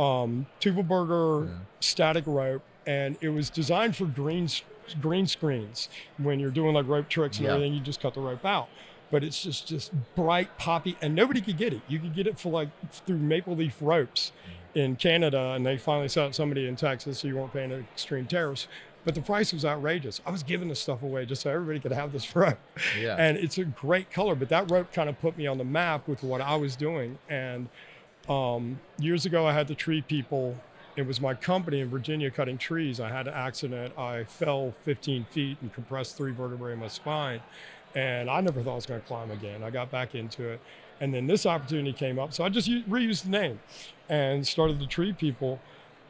um, 0.00 0.46
tuba 0.60 0.82
burger 0.82 1.46
Yeah. 1.48 1.58
static 1.80 2.24
rope. 2.26 2.62
and 2.86 3.16
it 3.20 3.28
was 3.28 3.50
designed 3.50 3.94
for 3.94 4.06
green 4.06 4.48
green 5.00 5.26
screens. 5.26 5.88
When 6.18 6.40
you're 6.40 6.50
doing 6.50 6.74
like 6.74 6.88
rope 6.88 7.08
tricks 7.08 7.36
and 7.36 7.46
Yeah. 7.46 7.52
everything, 7.54 7.74
you 7.74 7.80
just 7.80 8.00
cut 8.00 8.14
the 8.14 8.20
rope 8.20 8.44
out. 8.44 8.68
But 9.10 9.22
it's 9.22 9.42
just 9.42 9.66
just 9.68 9.92
bright 10.16 10.56
poppy, 10.58 10.96
and 11.02 11.14
nobody 11.14 11.40
could 11.40 11.56
get 11.58 11.72
it. 11.72 11.82
You 11.88 11.98
could 11.98 12.14
get 12.14 12.26
it 12.26 12.38
for 12.38 12.50
like 12.50 12.68
through 12.90 13.18
maple 13.18 13.54
leaf 13.54 13.76
ropes 13.80 14.32
in 14.74 14.96
Canada, 14.96 15.52
and 15.54 15.66
they 15.66 15.76
finally 15.76 16.08
sent 16.08 16.34
somebody 16.34 16.66
in 16.66 16.76
Texas, 16.76 17.18
so 17.20 17.28
you 17.28 17.36
weren't 17.36 17.52
paying 17.52 17.70
extreme 17.72 18.26
tariffs. 18.26 18.66
But 19.04 19.14
the 19.14 19.20
price 19.22 19.52
was 19.52 19.64
outrageous. 19.64 20.20
I 20.26 20.30
was 20.30 20.42
giving 20.42 20.68
this 20.68 20.80
stuff 20.80 21.02
away 21.02 21.26
just 21.26 21.42
so 21.42 21.50
everybody 21.50 21.80
could 21.80 21.92
have 21.92 22.12
this 22.12 22.34
rope 22.36 22.58
Yeah. 22.98 23.16
and 23.18 23.36
it's 23.36 23.58
a 23.58 23.64
great 23.64 24.10
color 24.10 24.34
but 24.34 24.48
that 24.50 24.70
rope 24.70 24.92
kind 24.92 25.08
of 25.08 25.20
put 25.20 25.36
me 25.38 25.46
on 25.46 25.58
the 25.58 25.64
map 25.64 26.06
with 26.06 26.22
what 26.22 26.40
i 26.42 26.54
was 26.54 26.76
doing 26.76 27.18
and 27.28 27.68
um, 28.28 28.78
years 28.98 29.26
ago 29.26 29.46
i 29.46 29.52
had 29.52 29.68
to 29.68 29.74
treat 29.74 30.06
people. 30.06 30.56
It 30.96 31.06
was 31.06 31.20
my 31.20 31.34
company 31.34 31.80
in 31.80 31.88
virginia 31.88 32.30
cutting 32.30 32.58
trees. 32.58 33.00
I 33.00 33.08
had 33.08 33.28
an 33.28 33.34
accident. 33.34 33.96
I 33.96 34.24
fell 34.24 34.74
15 34.82 35.26
feet 35.30 35.58
and 35.60 35.72
compressed 35.72 36.16
three 36.16 36.32
vertebrae 36.32 36.72
in 36.72 36.78
my 36.80 36.88
spine 36.88 37.40
and 37.94 38.30
i 38.30 38.40
never 38.40 38.62
thought 38.62 38.72
i 38.72 38.76
was 38.76 38.86
going 38.86 39.00
to 39.00 39.06
climb 39.06 39.30
again. 39.30 39.62
I 39.62 39.70
got 39.70 39.90
back 39.90 40.14
into 40.14 40.48
it 40.48 40.60
and 41.00 41.14
then 41.14 41.26
this 41.26 41.46
opportunity 41.46 41.92
came 41.92 42.18
up 42.18 42.32
so 42.32 42.44
i 42.44 42.48
just 42.48 42.68
reused 42.68 43.24
the 43.24 43.30
name 43.30 43.58
and 44.08 44.46
started 44.46 44.78
to 44.80 44.86
treat 44.86 45.16
people 45.18 45.60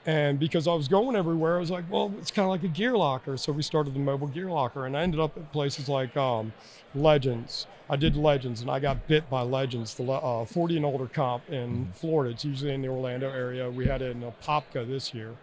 and 0.07 0.39
because 0.39 0.67
I 0.67 0.75
was 0.75 0.89
going 0.89 1.15
everywhere, 1.17 1.57
I 1.57 1.61
was 1.61 1.71
like, 1.71 1.85
well, 1.91 2.13
it's 2.19 2.31
kind 2.31 2.45
of 2.45 2.51
like 2.51 2.63
a 2.63 2.69
gear 2.69 2.97
locker. 2.97 3.37
So 3.37 3.53
we 3.53 3.63
started 3.63 3.95
the 3.95 3.99
mobile 4.01 4.29
gear 4.29 4.51
locker, 4.51 4.87
and 4.87 4.97
I 4.97 5.03
ended 5.03 5.21
up 5.21 5.37
at 5.37 5.53
places 5.53 5.89
like 5.89 6.17
um, 6.17 6.53
Legends. 6.95 7.67
I 7.89 7.97
did 7.97 8.17
Legends, 8.17 8.61
and 8.61 8.71
I 8.71 8.79
got 8.79 9.07
bit 9.09 9.29
by 9.29 9.43
Legends, 9.43 9.95
the 9.95 10.05
uh, 10.11 10.45
40 10.45 10.77
and 10.77 10.87
older 10.87 11.07
comp 11.07 11.49
in 11.51 11.91
Florida. 11.93 12.31
It's 12.33 12.45
usually 12.45 12.73
in 12.73 12.83
the 12.83 12.89
Orlando 12.89 13.29
area. 13.31 13.69
We 13.71 13.87
had 13.87 14.01
it 14.01 14.13
in 14.17 14.23
Apopka 14.23 14.87
this 14.89 15.13
year. 15.13 15.35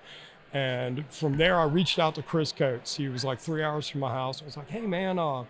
And 0.53 1.05
from 1.09 1.37
there, 1.37 1.57
I 1.59 1.65
reached 1.65 1.99
out 1.99 2.15
to 2.15 2.23
Chris 2.23 2.53
Coates. 2.53 2.95
He 2.95 3.09
was 3.09 3.25
like 3.25 3.39
three 3.39 3.61
hours 3.63 3.89
from 3.89 3.99
my 3.99 4.11
house. 4.11 4.41
I 4.41 4.45
was 4.45 4.55
like, 4.55 4.69
hey, 4.69 4.81
man, 4.87 5.19
uh, 5.19 5.43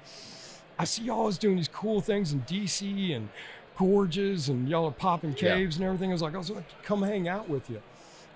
I 0.79 0.85
see 0.85 1.03
y'all 1.03 1.19
always 1.19 1.37
doing 1.37 1.55
these 1.55 1.67
cool 1.67 2.01
things 2.01 2.33
in 2.33 2.41
DC 2.41 3.15
and 3.15 3.29
gorges, 3.77 4.49
and 4.49 4.67
y'all 4.67 4.85
are 4.87 4.91
popping 4.91 5.31
Yeah. 5.39 5.55
caves 5.55 5.77
and 5.77 5.85
everything. 5.85 6.09
I 6.09 6.13
was 6.13 6.23
like, 6.23 6.33
I 6.33 6.37
was 6.39 6.49
like, 6.49 6.65
come 6.83 7.03
hang 7.03 7.27
out 7.27 7.47
with 7.47 7.69
you. 7.69 7.81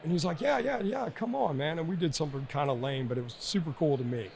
And 0.04 0.12
he's 0.12 0.26
like, 0.26 0.42
yeah, 0.42 0.58
yeah, 0.58 0.82
yeah, 0.82 1.10
come 1.14 1.36
on, 1.36 1.58
man. 1.58 1.78
And 1.80 1.88
we 1.88 1.96
did 1.96 2.16
something 2.16 2.48
kind 2.50 2.70
of 2.70 2.82
lame, 2.82 3.08
but 3.08 3.18
it 3.18 3.24
was 3.24 3.36
super 3.40 3.72
cool 3.78 3.98
to 3.98 4.04
me. 4.04 4.30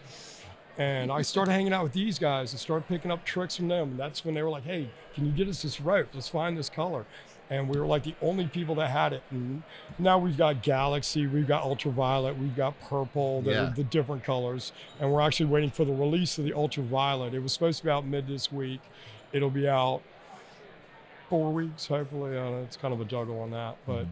And 0.77 1.11
I 1.11 1.21
started 1.21 1.51
hanging 1.51 1.73
out 1.73 1.83
with 1.83 1.93
these 1.93 2.19
guys 2.19 2.51
and 2.51 2.59
started 2.59 2.87
picking 2.87 3.09
up 3.09 3.23
tricks 3.25 3.55
from 3.55 3.69
them. 3.69 3.91
And 3.91 3.99
that's 3.99 4.25
when 4.25 4.35
they 4.35 4.43
were 4.43 4.49
like, 4.49 4.63
hey, 4.65 4.89
can 5.13 5.25
you 5.25 5.31
get 5.31 5.47
us 5.47 5.61
this 5.61 5.79
rope? 5.79 6.09
Let's 6.13 6.27
find 6.27 6.57
this 6.57 6.69
color. 6.69 7.05
And 7.49 7.69
we 7.69 7.79
were 7.79 7.85
like 7.85 8.03
the 8.03 8.15
only 8.21 8.47
people 8.47 8.75
that 8.75 8.89
had 8.89 9.13
it. 9.13 9.23
And 9.31 9.63
now 9.97 10.17
we've 10.17 10.35
got 10.37 10.61
galaxy, 10.63 11.27
we've 11.27 11.47
got 11.47 11.63
ultraviolet, 11.63 12.37
we've 12.37 12.55
got 12.55 12.79
purple, 12.81 13.41
the, 13.43 13.51
Yeah. 13.51 13.73
the 13.75 13.83
different 13.83 14.23
colors. 14.23 14.73
And 14.99 15.11
we're 15.13 15.21
actually 15.21 15.45
waiting 15.45 15.69
for 15.71 15.85
the 15.85 15.93
release 15.93 16.37
of 16.37 16.43
the 16.43 16.53
ultraviolet. 16.53 17.33
It 17.33 17.39
was 17.39 17.53
supposed 17.53 17.77
to 17.79 17.85
be 17.85 17.89
out 17.91 18.05
mid 18.05 18.27
this 18.27 18.51
week. 18.51 18.81
It'll 19.31 19.49
be 19.51 19.67
out 19.69 20.01
four 21.29 21.51
weeks, 21.53 21.87
hopefully. 21.87 22.37
Uh, 22.37 22.63
it's 22.63 22.77
kind 22.77 22.93
of 22.93 22.99
a 23.01 23.05
juggle 23.05 23.39
on 23.41 23.51
that. 23.51 23.77
But 23.87 24.07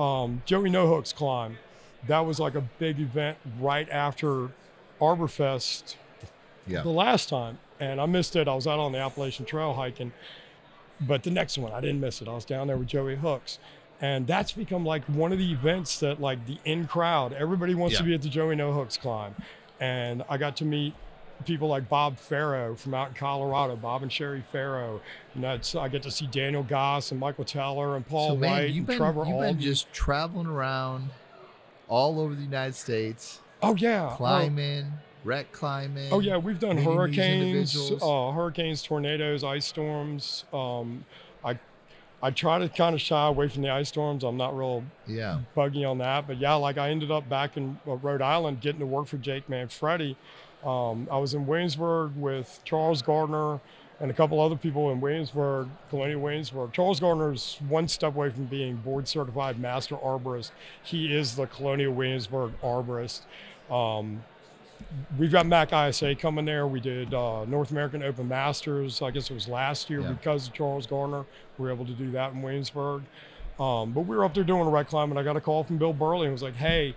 um, 0.00 0.42
Joey 0.46 0.70
No 0.70 0.86
Hooks 0.88 1.12
climb. 1.12 1.58
That 2.06 2.20
was 2.20 2.40
like 2.40 2.54
a 2.54 2.62
big 2.78 2.98
event 2.98 3.36
right 3.58 3.88
after 3.90 4.48
Arborfest 5.00 5.96
Yeah. 6.66 6.82
the 6.82 6.88
last 6.90 7.28
time, 7.28 7.58
and 7.78 8.00
I 8.00 8.06
missed 8.06 8.36
it. 8.36 8.48
I 8.48 8.54
was 8.54 8.66
out 8.66 8.78
on 8.78 8.92
the 8.92 8.98
Appalachian 8.98 9.44
Trail 9.46 9.74
hiking, 9.74 10.12
but 11.00 11.22
the 11.22 11.30
next 11.30 11.58
one 11.58 11.72
I 11.72 11.80
didn't 11.80 12.00
miss 12.00 12.22
it. 12.22 12.28
I 12.28 12.32
was 12.34 12.44
down 12.44 12.66
there 12.68 12.76
with 12.76 12.88
Joey 12.88 13.16
Hooks, 13.16 13.58
and 14.00 14.26
that's 14.26 14.52
become 14.52 14.84
like 14.84 15.04
one 15.04 15.32
of 15.32 15.38
the 15.38 15.52
events 15.52 15.98
that 16.00 16.20
like 16.20 16.46
the 16.46 16.58
in 16.64 16.86
crowd. 16.86 17.32
Everybody 17.32 17.74
wants 17.74 17.96
to 17.98 18.02
be 18.02 18.14
at 18.14 18.22
the 18.22 18.28
Joey 18.28 18.56
No 18.56 18.72
Hooks 18.72 18.96
climb, 18.96 19.34
and 19.80 20.22
I 20.28 20.36
got 20.38 20.56
to 20.56 20.64
meet 20.64 20.94
people 21.46 21.68
like 21.68 21.88
Bob 21.88 22.18
Farrow 22.18 22.74
from 22.74 22.94
out 22.94 23.08
in 23.08 23.14
Colorado, 23.14 23.76
Bob 23.76 24.02
and 24.02 24.12
Sherry 24.12 24.42
Farrow. 24.52 25.00
And 25.34 25.42
that's 25.44 25.74
I 25.74 25.88
get 25.88 26.02
to 26.04 26.10
see 26.10 26.26
Daniel 26.26 26.62
Goss 26.62 27.10
and 27.10 27.20
Michael 27.20 27.44
Teller 27.44 27.96
and 27.96 28.06
Paul 28.06 28.30
so 28.30 28.36
man, 28.36 28.50
White 28.52 28.70
and 28.74 28.86
been 28.86 28.96
Trevor 28.98 29.20
you've 29.24 29.34
Alden. 29.34 29.54
been 29.54 29.60
just 29.62 29.92
traveling 29.92 30.46
around 30.46 31.10
all 31.88 32.20
over 32.20 32.34
the 32.34 32.42
United 32.42 32.74
States, 32.74 33.40
oh 33.62 33.74
yeah, 33.76 34.12
climbing, 34.16 34.86
wreck 35.24 35.50
climbing. 35.52 36.12
Oh 36.12 36.20
yeah, 36.20 36.36
we've 36.36 36.60
done 36.60 36.78
hurricanes, 36.78 37.76
uh, 38.02 38.30
hurricanes, 38.30 38.82
tornadoes, 38.82 39.42
ice 39.42 39.66
storms. 39.66 40.44
Um, 40.52 41.04
I 41.44 41.58
I 42.22 42.30
try 42.30 42.58
to 42.58 42.68
kind 42.68 42.94
of 42.94 43.00
shy 43.00 43.26
away 43.26 43.48
from 43.48 43.62
the 43.62 43.70
ice 43.70 43.88
storms. 43.88 44.22
I'm 44.24 44.36
not 44.36 44.56
real 44.56 44.84
Yeah. 45.06 45.40
buggy 45.54 45.84
on 45.84 45.98
that, 45.98 46.26
but 46.28 46.36
yeah, 46.38 46.54
like 46.54 46.78
I 46.78 46.90
ended 46.90 47.10
up 47.10 47.28
back 47.28 47.56
in 47.56 47.78
uh, 47.88 47.92
Rhode 47.96 48.22
Island 48.22 48.60
getting 48.60 48.80
to 48.80 48.86
work 48.86 49.06
for 49.06 49.16
Jake 49.16 49.48
Manfredi. 49.48 50.16
Um, 50.64 51.08
I 51.10 51.18
was 51.18 51.34
in 51.34 51.46
Williamsburg 51.46 52.14
with 52.16 52.60
Charles 52.64 53.02
Gardner 53.02 53.60
and 54.00 54.10
a 54.10 54.14
couple 54.14 54.40
other 54.40 54.56
people 54.56 54.90
in 54.92 55.00
Williamsburg, 55.00 55.68
Colonial 55.90 56.20
Williamsburg. 56.20 56.72
Charles 56.72 57.00
Gardner's 57.00 57.58
one 57.68 57.86
step 57.88 58.14
away 58.14 58.30
from 58.30 58.46
being 58.46 58.76
board 58.76 59.06
certified 59.08 59.58
master 59.58 59.96
arborist. 59.96 60.50
He 60.82 61.14
is 61.14 61.36
the 61.36 61.46
Colonial 61.46 61.92
Williamsburg 61.92 62.52
arborist. 62.62 63.22
Um, 63.70 64.22
we've 65.18 65.32
got 65.32 65.46
Mac 65.46 65.72
ISA 65.72 66.14
coming 66.14 66.44
there. 66.46 66.66
We 66.66 66.80
did 66.80 67.12
uh, 67.12 67.44
North 67.44 67.70
American 67.70 68.02
Open 68.02 68.26
Masters. 68.28 69.02
I 69.02 69.10
guess 69.10 69.30
it 69.30 69.34
was 69.34 69.48
last 69.48 69.90
year 69.90 70.00
Yeah. 70.00 70.12
because 70.12 70.48
of 70.48 70.54
Charles 70.54 70.86
Gardner. 70.86 71.24
We 71.58 71.64
were 71.66 71.70
able 71.72 71.84
to 71.86 71.92
do 71.92 72.10
that 72.12 72.32
in 72.32 72.40
Williamsburg. 72.42 73.02
Um, 73.58 73.92
but 73.92 74.02
we 74.02 74.16
were 74.16 74.24
up 74.24 74.32
there 74.32 74.44
doing 74.44 74.62
a 74.66 74.70
rec 74.70 74.88
climb, 74.88 75.10
and 75.10 75.18
I 75.18 75.22
got 75.22 75.36
a 75.36 75.40
call 75.42 75.62
from 75.64 75.76
Bill 75.76 75.92
Burley 75.92 76.24
and 76.24 76.32
was 76.32 76.42
like, 76.42 76.56
"Hey, 76.56 76.94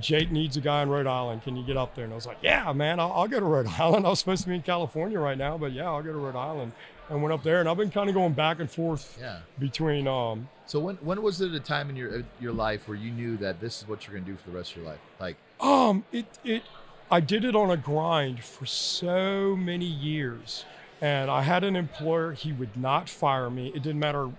Jake 0.00 0.30
needs 0.30 0.56
a 0.56 0.60
guy 0.60 0.82
in 0.82 0.88
Rhode 0.88 1.06
Island. 1.06 1.42
Can 1.42 1.56
you 1.56 1.64
get 1.64 1.76
up 1.76 1.94
there?" 1.94 2.04
And 2.04 2.12
I 2.12 2.16
was 2.16 2.26
like, 2.26 2.38
"Yeah, 2.42 2.72
man, 2.72 2.98
I'll, 3.00 3.12
I'll 3.12 3.28
go 3.28 3.38
to 3.40 3.46
Rhode 3.46 3.66
Island. 3.78 4.06
I 4.06 4.10
was 4.10 4.18
supposed 4.18 4.42
to 4.42 4.48
be 4.48 4.54
in 4.54 4.62
California 4.62 5.18
right 5.18 5.38
now, 5.38 5.56
but 5.58 5.72
yeah, 5.72 5.84
I'll 5.86 6.02
go 6.02 6.12
to 6.12 6.18
Rhode 6.18 6.36
Island." 6.36 6.72
And 7.10 7.22
went 7.22 7.34
up 7.34 7.42
there, 7.42 7.60
and 7.60 7.68
I've 7.68 7.76
been 7.76 7.90
kind 7.90 8.08
of 8.08 8.14
going 8.14 8.32
back 8.32 8.60
and 8.60 8.70
forth 8.70 9.18
Yeah. 9.20 9.40
between 9.58 10.08
um, 10.08 10.48
So 10.64 10.80
when 10.80 10.96
when 10.96 11.20
was 11.22 11.38
it 11.42 11.52
a 11.52 11.60
time 11.60 11.90
in 11.90 11.96
your 11.96 12.22
your 12.40 12.52
life 12.54 12.88
where 12.88 12.96
you 12.96 13.10
knew 13.10 13.36
that 13.36 13.60
this 13.60 13.82
is 13.82 13.86
what 13.88 14.06
you're 14.06 14.14
gonna 14.16 14.24
do 14.24 14.36
for 14.36 14.50
the 14.50 14.56
rest 14.56 14.70
of 14.70 14.78
your 14.78 14.86
life? 14.86 15.00
Like 15.20 15.36
Um, 15.60 16.04
it 16.12 16.24
it 16.44 16.62
I 17.10 17.20
did 17.20 17.44
it 17.44 17.54
on 17.54 17.70
a 17.70 17.76
grind 17.76 18.42
for 18.42 18.64
so 18.64 19.54
many 19.54 19.84
years. 19.84 20.64
And 21.02 21.30
I 21.30 21.42
had 21.42 21.62
an 21.62 21.76
employer, 21.76 22.32
he 22.32 22.52
would 22.52 22.74
not 22.74 23.10
fire 23.10 23.50
me. 23.50 23.66
It 23.68 23.82
didn't 23.82 23.98
matter 23.98 24.30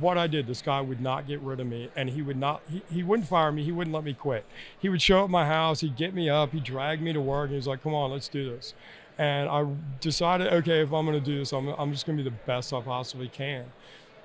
what 0.00 0.16
I 0.16 0.26
did, 0.26 0.46
this 0.46 0.62
guy 0.62 0.80
would 0.80 1.00
not 1.00 1.26
get 1.26 1.40
rid 1.40 1.60
of 1.60 1.66
me. 1.66 1.90
And 1.96 2.10
he 2.10 2.22
would 2.22 2.36
not 2.36 2.62
he, 2.68 2.82
he 2.90 3.02
wouldn't 3.02 3.28
fire 3.28 3.50
me, 3.52 3.62
he 3.64 3.72
wouldn't 3.72 3.94
let 3.94 4.04
me 4.04 4.14
quit. 4.14 4.44
He 4.78 4.88
would 4.88 5.02
show 5.02 5.18
up 5.18 5.24
at 5.24 5.30
my 5.30 5.46
house, 5.46 5.80
he'd 5.80 5.96
get 5.96 6.14
me 6.14 6.28
up, 6.30 6.52
he'd 6.52 6.64
drag 6.64 7.00
me 7.02 7.12
to 7.12 7.20
work, 7.20 7.44
and 7.44 7.50
he 7.52 7.56
was 7.56 7.66
like, 7.66 7.82
Come 7.82 7.94
on, 7.94 8.10
let's 8.10 8.28
do 8.28 8.48
this. 8.50 8.74
And 9.18 9.48
I 9.48 9.66
decided, 10.00 10.52
okay, 10.52 10.80
if 10.80 10.92
I'm 10.92 11.04
gonna 11.04 11.20
do 11.20 11.38
this, 11.38 11.52
I'm 11.52 11.68
I'm 11.68 11.92
just 11.92 12.06
gonna 12.06 12.16
be 12.18 12.24
the 12.24 12.30
best 12.30 12.72
I 12.72 12.80
possibly 12.80 13.28
can. 13.28 13.66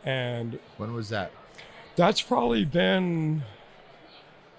And 0.06 0.60
when 0.78 0.94
was 0.94 1.10
that? 1.10 1.32
that's 1.98 2.22
probably 2.22 2.64
been 2.64 3.42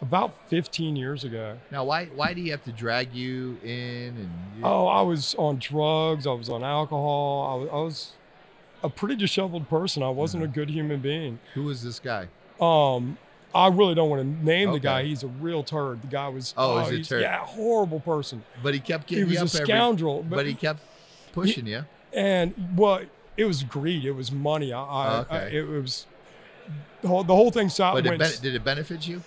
about 0.03 0.35
15 0.49 0.97
years 0.97 1.25
ago. 1.25 1.57
Now 1.71 1.85
why 1.85 2.07
why 2.07 2.35
do 2.35 2.41
you 2.41 2.51
have 2.51 2.65
to 2.65 2.73
drag 2.73 3.15
you 3.15 3.57
in 3.63 4.17
and 4.17 4.31
you, 4.57 4.65
Oh, 4.65 4.87
I 4.87 5.03
was 5.03 5.35
on 5.37 5.59
drugs. 5.59 6.27
I 6.27 6.33
was 6.33 6.49
on 6.49 6.63
alcohol. 6.63 7.49
I 7.51 7.55
was, 7.63 7.69
I 7.71 7.77
was 7.77 8.13
a 8.83 8.89
pretty 8.89 9.17
disheveled 9.17 9.69
person. 9.69 10.03
I 10.03 10.11
wasn't 10.11 10.43
Mm-hmm. 10.43 10.53
a 10.53 10.55
good 10.55 10.71
human 10.71 11.01
being. 11.01 11.39
who 11.55 11.65
was 11.65 11.83
this 11.83 11.99
guy? 12.01 12.29
Um, 12.61 13.19
I 13.55 13.69
really 13.69 13.95
don't 13.95 14.11
want 14.11 14.23
to 14.23 14.45
name 14.45 14.73
the 14.73 14.79
guy. 14.81 15.05
He's 15.05 15.23
a 15.23 15.27
real 15.29 15.63
turd. 15.63 16.03
The 16.03 16.07
guy 16.09 16.29
was 16.29 16.53
Oh, 16.57 16.81
he's 16.85 17.07
a 17.07 17.11
turd. 17.11 17.23
Yeah, 17.23 17.39
horrible 17.39 18.01
person. 18.01 18.45
But 18.63 18.75
he 18.75 18.81
kept 18.81 19.07
getting. 19.07 19.25
He 19.27 19.31
was 19.31 19.39
a 19.39 19.57
up 19.57 19.63
every, 19.63 19.67
scoundrel. 19.75 20.23
but 20.23 20.47
he 20.47 20.55
kept 20.55 20.81
pushing 21.33 21.67
you. 21.67 21.85
and 22.13 22.53
what 22.77 23.07
it 23.37 23.45
was 23.47 23.63
greed. 23.63 24.05
It 24.05 24.13
was 24.13 24.31
money. 24.33 24.73
I, 24.73 24.83
I, 24.83 25.07
I 25.07 25.19
Okay. 25.21 25.57
it 25.59 25.69
was 25.69 26.07
the 27.03 27.09
whole 27.09 27.25
the 27.25 27.35
whole 27.35 27.51
thing. 27.51 27.69
South 27.69 27.95
But 27.95 28.07
it 28.07 28.19
ben- 28.19 28.31
did 28.43 28.55
it 28.55 28.65
benefit 28.65 29.07
you? 29.09 29.23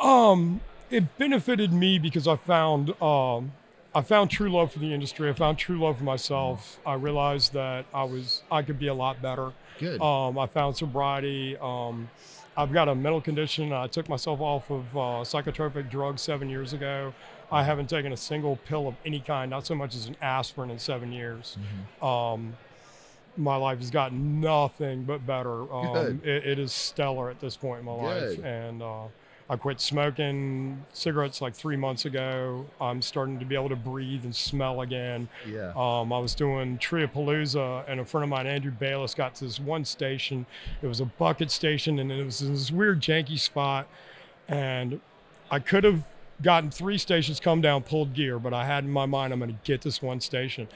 Um, 0.00 0.60
it 0.90 1.16
benefited 1.18 1.72
me 1.72 1.98
because 1.98 2.26
I 2.26 2.36
found 2.36 2.90
um, 3.02 3.52
I 3.94 4.00
found 4.02 4.30
true 4.30 4.50
love 4.50 4.72
for 4.72 4.78
the 4.78 4.92
industry. 4.92 5.28
I 5.28 5.32
found 5.34 5.58
true 5.58 5.78
love 5.78 5.98
for 5.98 6.04
myself. 6.04 6.78
I 6.86 6.94
realized 6.94 7.52
that 7.52 7.84
I 7.92 8.04
was 8.04 8.42
I 8.50 8.62
could 8.62 8.78
be 8.78 8.86
a 8.88 8.94
lot 8.94 9.20
better. 9.20 9.52
Good. 9.78 10.00
Um, 10.00 10.38
I 10.38 10.46
found 10.46 10.76
sobriety. 10.76 11.56
Um, 11.60 12.08
I've 12.56 12.72
got 12.72 12.88
a 12.88 12.94
mental 12.94 13.20
condition. 13.20 13.72
I 13.72 13.86
took 13.86 14.08
myself 14.08 14.40
off 14.40 14.70
of 14.70 14.96
uh, 14.96 15.00
psychotropic 15.24 15.90
drugs 15.90 16.22
seven 16.22 16.48
years 16.48 16.72
ago. 16.72 17.14
I 17.50 17.64
haven't 17.64 17.88
taken 17.90 18.12
a 18.12 18.16
single 18.16 18.56
pill 18.56 18.88
of 18.88 18.94
any 19.04 19.20
kind, 19.20 19.50
not 19.50 19.66
so 19.66 19.74
much 19.74 19.94
as 19.94 20.06
an 20.06 20.16
aspirin 20.22 20.70
in 20.70 20.78
seven 20.78 21.12
years. 21.12 21.58
Mhm. 22.00 22.06
Um, 22.06 22.54
my 23.36 23.56
life 23.56 23.78
has 23.78 23.90
gotten 23.90 24.40
nothing 24.40 25.04
but 25.04 25.26
better. 25.26 25.70
Um, 25.72 26.20
it, 26.24 26.46
it 26.46 26.58
is 26.58 26.72
stellar 26.72 27.30
at 27.30 27.40
this 27.40 27.56
point 27.56 27.80
in 27.80 27.86
my 27.86 27.92
life, 27.92 28.36
Good. 28.36 28.40
and 28.44 28.82
uh, 28.82 29.04
I 29.50 29.56
quit 29.56 29.80
smoking 29.80 30.84
cigarettes 30.92 31.40
like 31.40 31.54
three 31.54 31.76
months 31.76 32.04
ago. 32.04 32.66
I'm 32.80 33.02
starting 33.02 33.38
to 33.38 33.44
be 33.44 33.54
able 33.54 33.68
to 33.68 33.76
breathe 33.76 34.24
and 34.24 34.34
smell 34.34 34.80
again. 34.80 35.28
Yeah. 35.46 35.72
Um, 35.76 36.12
I 36.12 36.18
was 36.18 36.34
doing 36.34 36.78
Triapalooza, 36.78 37.84
and 37.88 38.00
a 38.00 38.04
friend 38.04 38.24
of 38.24 38.30
mine, 38.30 38.46
Andrew 38.46 38.70
Bayless, 38.70 39.14
got 39.14 39.34
to 39.36 39.44
this 39.44 39.60
one 39.60 39.84
station. 39.84 40.46
It 40.80 40.86
was 40.86 41.00
a 41.00 41.04
bucket 41.04 41.50
station, 41.50 41.98
and 41.98 42.10
it 42.10 42.24
was 42.24 42.40
in 42.40 42.52
this 42.52 42.70
weird 42.70 43.00
janky 43.00 43.38
spot. 43.38 43.88
And 44.48 45.00
I 45.50 45.58
could 45.58 45.84
have 45.84 46.04
gotten 46.40 46.70
three 46.70 46.98
stations, 46.98 47.40
come 47.40 47.60
down, 47.60 47.82
pulled 47.82 48.14
gear, 48.14 48.38
but 48.38 48.52
I 48.52 48.64
had 48.66 48.84
in 48.84 48.90
my 48.90 49.06
mind 49.06 49.32
I'm 49.32 49.38
going 49.38 49.52
to 49.52 49.58
get 49.64 49.82
this 49.82 50.02
one 50.02 50.20
station. 50.20 50.68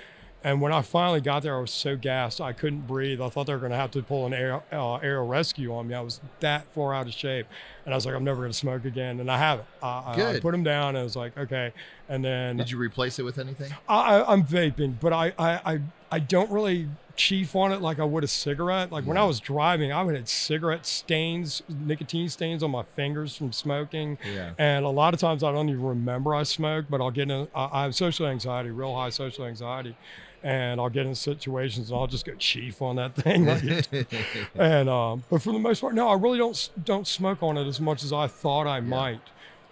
And 0.46 0.60
when 0.60 0.72
I 0.72 0.80
finally 0.80 1.20
got 1.20 1.42
there, 1.42 1.56
I 1.56 1.60
was 1.60 1.72
so 1.72 1.96
gassed 1.96 2.40
I 2.40 2.52
couldn't 2.52 2.86
breathe. 2.86 3.20
I 3.20 3.28
thought 3.28 3.48
they 3.48 3.52
were 3.52 3.58
going 3.58 3.72
to 3.72 3.76
have 3.76 3.90
to 3.90 4.02
pull 4.02 4.26
an 4.26 4.32
air, 4.32 4.62
uh, 4.70 4.94
air 4.98 5.24
rescue 5.24 5.74
on 5.74 5.88
me. 5.88 5.94
I 5.94 6.00
was 6.00 6.20
that 6.38 6.72
far 6.72 6.94
out 6.94 7.08
of 7.08 7.14
shape, 7.14 7.48
and 7.84 7.92
I 7.92 7.96
was 7.96 8.06
like, 8.06 8.14
I'm 8.14 8.22
never 8.22 8.42
going 8.42 8.52
to 8.52 8.56
smoke 8.56 8.84
again. 8.84 9.18
And 9.18 9.28
I 9.28 9.38
haven't. 9.38 9.66
I, 9.82 10.36
I, 10.36 10.38
put 10.40 10.52
them 10.52 10.62
down, 10.62 10.90
and 10.90 10.98
I 10.98 11.02
was 11.02 11.16
like, 11.16 11.36
okay. 11.36 11.72
And 12.08 12.24
then 12.24 12.58
did 12.58 12.70
you 12.70 12.78
replace 12.78 13.18
it 13.18 13.24
with 13.24 13.40
anything? 13.40 13.72
I, 13.88 14.22
I'm 14.22 14.44
vaping, 14.44 15.00
but 15.00 15.12
I, 15.12 15.32
I, 15.36 15.72
I, 15.72 15.80
I 16.12 16.18
don't 16.20 16.48
really 16.52 16.90
chief 17.16 17.56
on 17.56 17.72
it 17.72 17.82
like 17.82 17.98
I 17.98 18.04
would 18.04 18.22
a 18.22 18.28
cigarette. 18.28 18.92
Like 18.92 19.04
when 19.04 19.16
I 19.16 19.24
was 19.24 19.40
driving, 19.40 19.90
I 19.90 20.04
would 20.04 20.14
have 20.14 20.28
cigarette 20.28 20.86
stains, 20.86 21.64
nicotine 21.68 22.28
stains 22.28 22.62
on 22.62 22.70
my 22.70 22.84
fingers 22.84 23.34
from 23.34 23.50
smoking. 23.50 24.16
Yeah. 24.24 24.52
And 24.58 24.84
a 24.84 24.90
lot 24.90 25.12
of 25.12 25.18
times 25.18 25.42
I 25.42 25.50
don't 25.50 25.68
even 25.70 25.82
remember 25.82 26.36
I 26.36 26.44
smoked, 26.44 26.88
but 26.88 27.00
I'll 27.00 27.10
get 27.10 27.30
in, 27.30 27.48
I, 27.52 27.68
I 27.72 27.82
have 27.82 27.96
social 27.96 28.28
anxiety, 28.28 28.70
real 28.70 28.94
high 28.94 29.10
social 29.10 29.44
anxiety. 29.44 29.96
And 30.42 30.80
I'll 30.80 30.90
get 30.90 31.06
in 31.06 31.14
situations 31.14 31.90
and 31.90 31.98
I'll 31.98 32.06
just 32.06 32.24
go 32.24 32.34
chief 32.34 32.80
on 32.80 32.96
that 32.96 33.14
thing. 33.16 33.46
Like 33.46 33.62
and 34.54 34.88
um, 34.88 35.24
but 35.30 35.42
for 35.42 35.52
the 35.52 35.58
most 35.58 35.80
part, 35.80 35.94
no, 35.94 36.08
I 36.08 36.14
really 36.14 36.38
don't 36.38 36.70
don't 36.84 37.06
smoke 37.06 37.42
on 37.42 37.56
it 37.56 37.66
as 37.66 37.80
much 37.80 38.04
as 38.04 38.12
I 38.12 38.26
thought 38.26 38.66
I 38.66 38.80
might. 38.80 39.20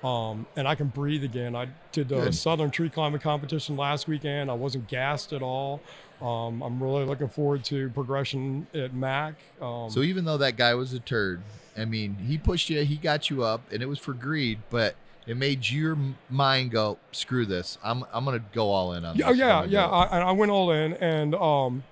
Um, 0.02 0.44
and 0.54 0.68
I 0.68 0.74
can 0.74 0.88
breathe 0.88 1.24
again. 1.24 1.56
I 1.56 1.68
did 1.90 2.10
the 2.10 2.24
Good. 2.24 2.34
Southern 2.34 2.70
Tree 2.70 2.90
Climbing 2.90 3.20
Competition 3.20 3.74
last 3.76 4.06
weekend. 4.06 4.50
I 4.50 4.54
wasn't 4.54 4.86
gassed 4.86 5.32
at 5.32 5.40
all. 5.40 5.80
Um, 6.20 6.62
I'm 6.62 6.82
really 6.82 7.06
looking 7.06 7.28
forward 7.28 7.64
to 7.64 7.88
progression 7.90 8.66
at 8.74 8.92
MAC. 8.92 9.34
Um, 9.62 9.88
so 9.88 10.02
even 10.02 10.26
though 10.26 10.36
that 10.36 10.56
guy 10.56 10.74
was 10.74 10.92
a 10.92 11.00
turd, 11.00 11.40
I 11.76 11.86
mean, 11.86 12.16
he 12.16 12.36
pushed 12.36 12.68
you, 12.68 12.84
he 12.84 12.96
got 12.96 13.30
you 13.30 13.44
up, 13.44 13.62
and 13.72 13.82
it 13.82 13.86
was 13.86 13.98
for 13.98 14.12
greed, 14.12 14.58
but 14.68 14.94
it 15.26 15.36
made 15.36 15.68
your 15.68 15.96
mind 16.28 16.70
go, 16.70 16.98
"Screw 17.12 17.46
this! 17.46 17.78
I'm 17.82 18.04
I'm 18.12 18.24
gonna 18.24 18.42
go 18.52 18.70
all 18.70 18.92
in 18.92 19.04
on 19.04 19.16
yeah, 19.16 19.28
this. 19.32 19.40
oh, 19.40 19.44
yeah, 19.46 19.64
yeah. 19.64 19.86
I, 19.86 20.20
I 20.20 20.32
went 20.32 20.50
all 20.50 20.70
in, 20.70 20.94
and 20.94 21.34
um, 21.34 21.84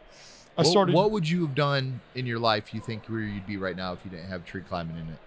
I 0.57 0.63
What- 0.63 0.67
started. 0.67 0.95
What, 0.95 1.11
would 1.11 1.29
you 1.29 1.47
have 1.47 1.55
done 1.55 2.01
in 2.15 2.27
your 2.27 2.39
life? 2.39 2.75
You 2.75 2.81
think 2.81 3.07
where 3.07 3.21
you'd 3.21 3.47
be 3.47 3.57
right 3.57 3.77
now 3.77 3.93
if 3.95 4.01
you 4.05 4.11
didn't 4.11 4.29
have 4.29 4.45
tree 4.45 4.63
climbing 4.69 4.97
in 4.97 5.09
it? 5.09 5.19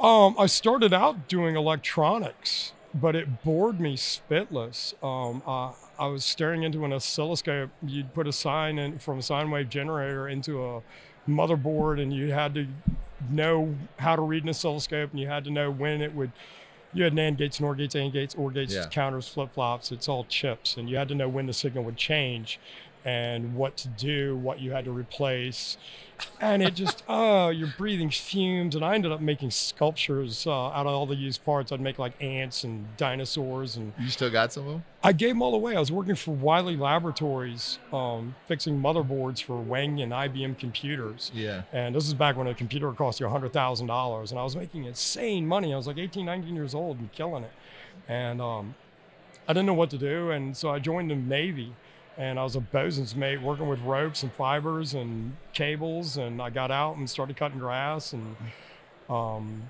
Um, 0.00 0.34
I 0.38 0.46
started 0.46 0.92
out 0.92 1.28
doing 1.28 1.54
electronics, 1.56 2.72
but 2.92 3.14
it 3.14 3.44
bored 3.44 3.80
me 3.80 3.96
spitless. 3.96 4.92
Um, 5.02 5.42
uh, 5.46 5.72
I 5.98 6.08
was 6.08 6.24
staring 6.24 6.64
into 6.64 6.84
an 6.84 6.92
oscilloscope. 6.92 7.70
You'd 7.86 8.12
put 8.12 8.26
a 8.26 8.32
sign 8.32 8.78
in 8.78 8.98
from 8.98 9.18
a 9.20 9.22
sine 9.22 9.50
wave 9.52 9.68
generator 9.70 10.28
into 10.28 10.64
a 10.64 10.82
motherboard, 11.28 12.02
and 12.02 12.12
you 12.12 12.32
had 12.32 12.54
to 12.54 12.66
know 13.30 13.76
how 14.00 14.16
to 14.16 14.22
read 14.22 14.42
an 14.42 14.48
oscilloscope, 14.50 15.12
and 15.12 15.20
you 15.20 15.28
had 15.28 15.44
to 15.44 15.50
know 15.50 15.70
when 15.70 16.02
it 16.02 16.14
would. 16.14 16.32
You 16.94 17.04
had 17.04 17.12
NAND 17.12 17.36
gates, 17.38 17.60
NOR 17.60 17.74
gates, 17.74 17.94
AND 17.96 18.12
gates, 18.12 18.34
OR 18.36 18.50
gates, 18.50 18.72
Yeah. 18.74 18.86
counters, 18.86 19.28
flip 19.28 19.52
flops. 19.52 19.90
It's 19.92 20.08
all 20.08 20.24
chips, 20.24 20.76
and 20.76 20.88
you 20.88 20.96
had 20.96 21.08
to 21.08 21.14
know 21.14 21.28
when 21.28 21.46
the 21.46 21.52
signal 21.52 21.84
would 21.84 21.96
change, 21.96 22.58
and 23.04 23.54
what 23.56 23.76
to 23.78 23.88
do, 23.88 24.36
what 24.36 24.60
you 24.60 24.70
had 24.70 24.84
to 24.86 24.92
replace 24.92 25.76
and 26.40 26.62
it 26.62 26.74
just 26.74 27.02
oh 27.08 27.48
you're 27.48 27.72
breathing 27.78 28.10
fumes. 28.10 28.74
And 28.74 28.84
i 28.84 28.94
ended 28.94 29.12
up 29.12 29.20
making 29.20 29.50
sculptures 29.50 30.46
uh, 30.46 30.50
out 30.68 30.86
of 30.86 30.92
all 30.92 31.06
the 31.06 31.14
used 31.16 31.44
parts. 31.44 31.72
I'd 31.72 31.80
make 31.80 31.98
like 31.98 32.12
ants 32.22 32.64
and 32.64 32.86
dinosaurs 32.96 33.76
and 33.76 33.92
You 33.98 34.08
still 34.08 34.30
got 34.30 34.52
some 34.52 34.66
of 34.66 34.72
them? 34.72 34.84
i 35.02 35.12
gave 35.12 35.30
them 35.30 35.42
all 35.42 35.54
away. 35.54 35.76
I 35.76 35.80
was 35.80 35.92
working 35.92 36.14
for 36.14 36.30
wiley 36.34 36.76
laboratories 36.76 37.78
um, 37.92 38.34
fixing 38.46 38.80
motherboards 38.80 39.42
for 39.42 39.60
wang 39.60 40.00
and 40.00 40.12
ibm 40.12 40.58
computers. 40.58 41.30
Yeah. 41.34 41.62
and 41.72 41.94
this 41.94 42.06
is 42.06 42.14
back 42.14 42.36
when 42.36 42.46
a 42.46 42.54
computer 42.54 42.90
cost 42.92 43.20
you 43.20 43.26
$100000 43.26 44.30
and 44.30 44.38
i 44.38 44.42
was 44.42 44.56
making 44.56 44.84
insane 44.84 45.46
money. 45.46 45.72
I 45.72 45.76
was 45.76 45.86
like 45.86 45.98
18 45.98 46.24
19 46.26 46.54
years 46.54 46.74
old 46.74 46.98
and 46.98 47.10
killing 47.12 47.44
it. 47.44 47.52
And 48.08 48.40
um, 48.40 48.74
i 49.48 49.52
didn't 49.52 49.66
know 49.66 49.74
what 49.74 49.90
to 49.90 49.98
do. 49.98 50.30
And 50.30 50.56
so 50.56 50.70
i 50.70 50.78
joined 50.78 51.10
the 51.10 51.16
navy 51.16 51.74
and 52.16 52.38
I 52.38 52.44
was 52.44 52.56
a 52.56 52.60
bosun's 52.60 53.16
mate 53.16 53.42
working 53.42 53.68
with 53.68 53.80
ropes 53.80 54.22
and 54.22 54.32
fibers 54.32 54.94
and 54.94 55.36
cables. 55.52 56.16
And 56.16 56.40
I 56.40 56.50
got 56.50 56.70
out 56.70 56.96
and 56.96 57.08
started 57.08 57.36
cutting 57.36 57.58
grass 57.58 58.12
and 58.12 58.36
um, 59.08 59.62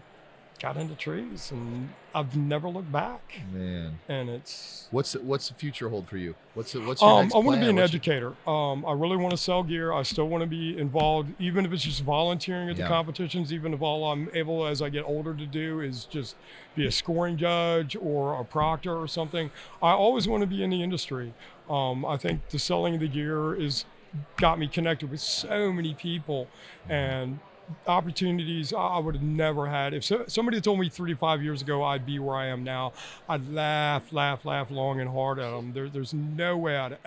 got 0.60 0.76
into 0.76 0.94
trees. 0.94 1.50
And 1.50 1.90
I've 2.14 2.36
never 2.36 2.68
looked 2.68 2.90
back. 2.92 3.40
Man, 3.52 3.98
And 4.08 4.30
it's 4.30 4.86
what's 4.90 5.14
what's 5.14 5.48
the 5.48 5.54
future 5.54 5.88
hold 5.88 6.08
for 6.08 6.16
you? 6.16 6.34
What's 6.54 6.72
the, 6.72 6.80
what's 6.80 7.02
your 7.02 7.10
um, 7.10 7.30
I 7.34 7.38
want 7.38 7.56
to 7.56 7.60
be 7.60 7.68
an 7.68 7.76
What's 7.76 7.90
educator. 7.92 8.34
Um, 8.46 8.84
I 8.86 8.92
really 8.92 9.16
want 9.16 9.32
to 9.32 9.36
sell 9.36 9.62
gear. 9.62 9.92
I 9.92 10.02
still 10.02 10.28
want 10.28 10.42
to 10.42 10.46
be 10.46 10.78
involved, 10.78 11.32
even 11.38 11.64
if 11.66 11.72
it's 11.72 11.82
just 11.82 12.02
volunteering 12.02 12.68
at 12.70 12.76
Yeah. 12.76 12.84
the 12.84 12.88
competitions. 12.88 13.52
Even 13.52 13.74
if 13.74 13.82
all 13.82 14.10
I'm 14.10 14.30
able 14.32 14.66
as 14.66 14.80
I 14.80 14.88
get 14.88 15.04
older 15.04 15.34
to 15.34 15.46
do 15.46 15.80
is 15.80 16.04
just 16.04 16.36
be 16.74 16.86
a 16.86 16.92
scoring 16.92 17.36
judge 17.36 17.96
or 17.96 18.40
a 18.40 18.44
proctor 18.44 18.96
or 18.96 19.08
something. 19.08 19.50
I 19.82 19.90
always 19.90 20.26
want 20.28 20.42
to 20.42 20.46
be 20.46 20.62
in 20.62 20.70
the 20.70 20.82
industry. 20.82 21.34
Um, 21.68 22.04
I 22.04 22.16
think 22.16 22.48
the 22.50 22.58
selling 22.58 22.94
of 22.94 23.00
the 23.00 23.08
gear 23.08 23.54
is 23.54 23.84
got 24.36 24.58
me 24.60 24.68
connected 24.68 25.10
with 25.10 25.20
so 25.20 25.72
many 25.72 25.92
people 25.94 26.46
and 26.88 27.40
opportunities 27.87 28.72
I 28.72 28.98
would 28.98 29.14
have 29.14 29.22
never 29.24 29.66
had. 29.66 29.94
If 29.94 30.05
so, 30.05 30.24
somebody 30.27 30.61
told 30.61 30.79
me 30.79 30.88
three 30.88 31.12
to 31.12 31.18
five 31.18 31.42
years 31.42 31.62
ago 31.62 31.83
I'd 31.83 32.07
be 32.07 32.18
where 32.18 32.37
I 32.37 32.46
am 32.46 32.64
now, 32.64 32.92
I'd 33.29 33.48
laugh, 33.53 34.12
laugh, 34.12 34.44
laugh 34.44 34.70
long 34.70 35.00
and 35.00 35.11
hard 35.11 35.38
at 35.38 35.50
them. 35.50 35.72
There, 35.72 35.88
there's 35.88 36.14
no 36.14 36.57
way 36.57 36.77
I'd 36.77 36.98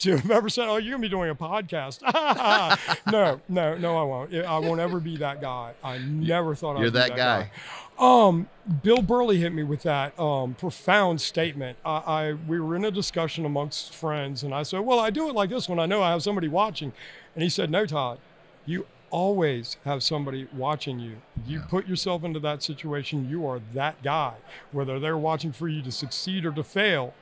to 0.00 0.16
have 0.16 0.30
ever 0.30 0.48
said, 0.48 0.68
"Oh, 0.68 0.76
you're 0.76 0.92
gonna 0.92 1.02
be 1.02 1.08
doing 1.08 1.30
a 1.30 1.34
podcast." 1.34 2.02
no, 3.12 3.40
no, 3.48 3.76
no, 3.76 3.96
I 3.98 4.02
won't. 4.02 4.34
I 4.34 4.58
won't 4.58 4.80
ever 4.80 5.00
be 5.00 5.16
that 5.18 5.40
guy. 5.40 5.72
I 5.82 5.98
never 5.98 6.54
thought 6.54 6.78
You're 6.78 6.86
I'd 6.88 6.92
be 6.92 6.98
that 6.98 7.16
that 7.16 7.16
guy. 7.16 7.50
um, 7.98 8.48
Bill 8.82 9.02
Burley 9.02 9.38
hit 9.38 9.52
me 9.52 9.62
with 9.62 9.82
that 9.82 10.18
um, 10.18 10.54
profound 10.54 11.20
statement. 11.20 11.78
I, 11.84 11.90
I 11.90 12.32
we 12.46 12.60
were 12.60 12.76
in 12.76 12.84
a 12.84 12.90
discussion 12.90 13.44
amongst 13.44 13.94
friends, 13.94 14.42
and 14.42 14.54
I 14.54 14.62
said, 14.62 14.80
"Well, 14.80 14.98
I 14.98 15.10
do 15.10 15.28
it 15.28 15.34
like 15.34 15.50
this 15.50 15.68
when 15.68 15.78
I 15.78 15.86
know 15.86 16.02
I 16.02 16.10
have 16.10 16.22
somebody 16.22 16.48
watching," 16.48 16.92
and 17.34 17.42
he 17.42 17.48
said, 17.48 17.70
"No, 17.70 17.86
Todd, 17.86 18.18
you 18.66 18.86
always 19.10 19.76
have 19.84 20.02
somebody 20.02 20.48
watching 20.52 20.98
you. 21.00 21.16
You 21.46 21.58
Yeah. 21.60 21.64
put 21.68 21.86
yourself 21.86 22.24
into 22.24 22.40
that 22.40 22.62
situation. 22.62 23.28
You 23.28 23.46
are 23.46 23.60
that 23.74 24.02
guy. 24.02 24.34
Whether 24.72 24.98
they're 24.98 25.18
watching 25.18 25.52
for 25.52 25.68
you 25.68 25.82
to 25.82 25.92
succeed 25.92 26.44
or 26.46 26.52
to 26.52 26.62
fail, 26.64 27.14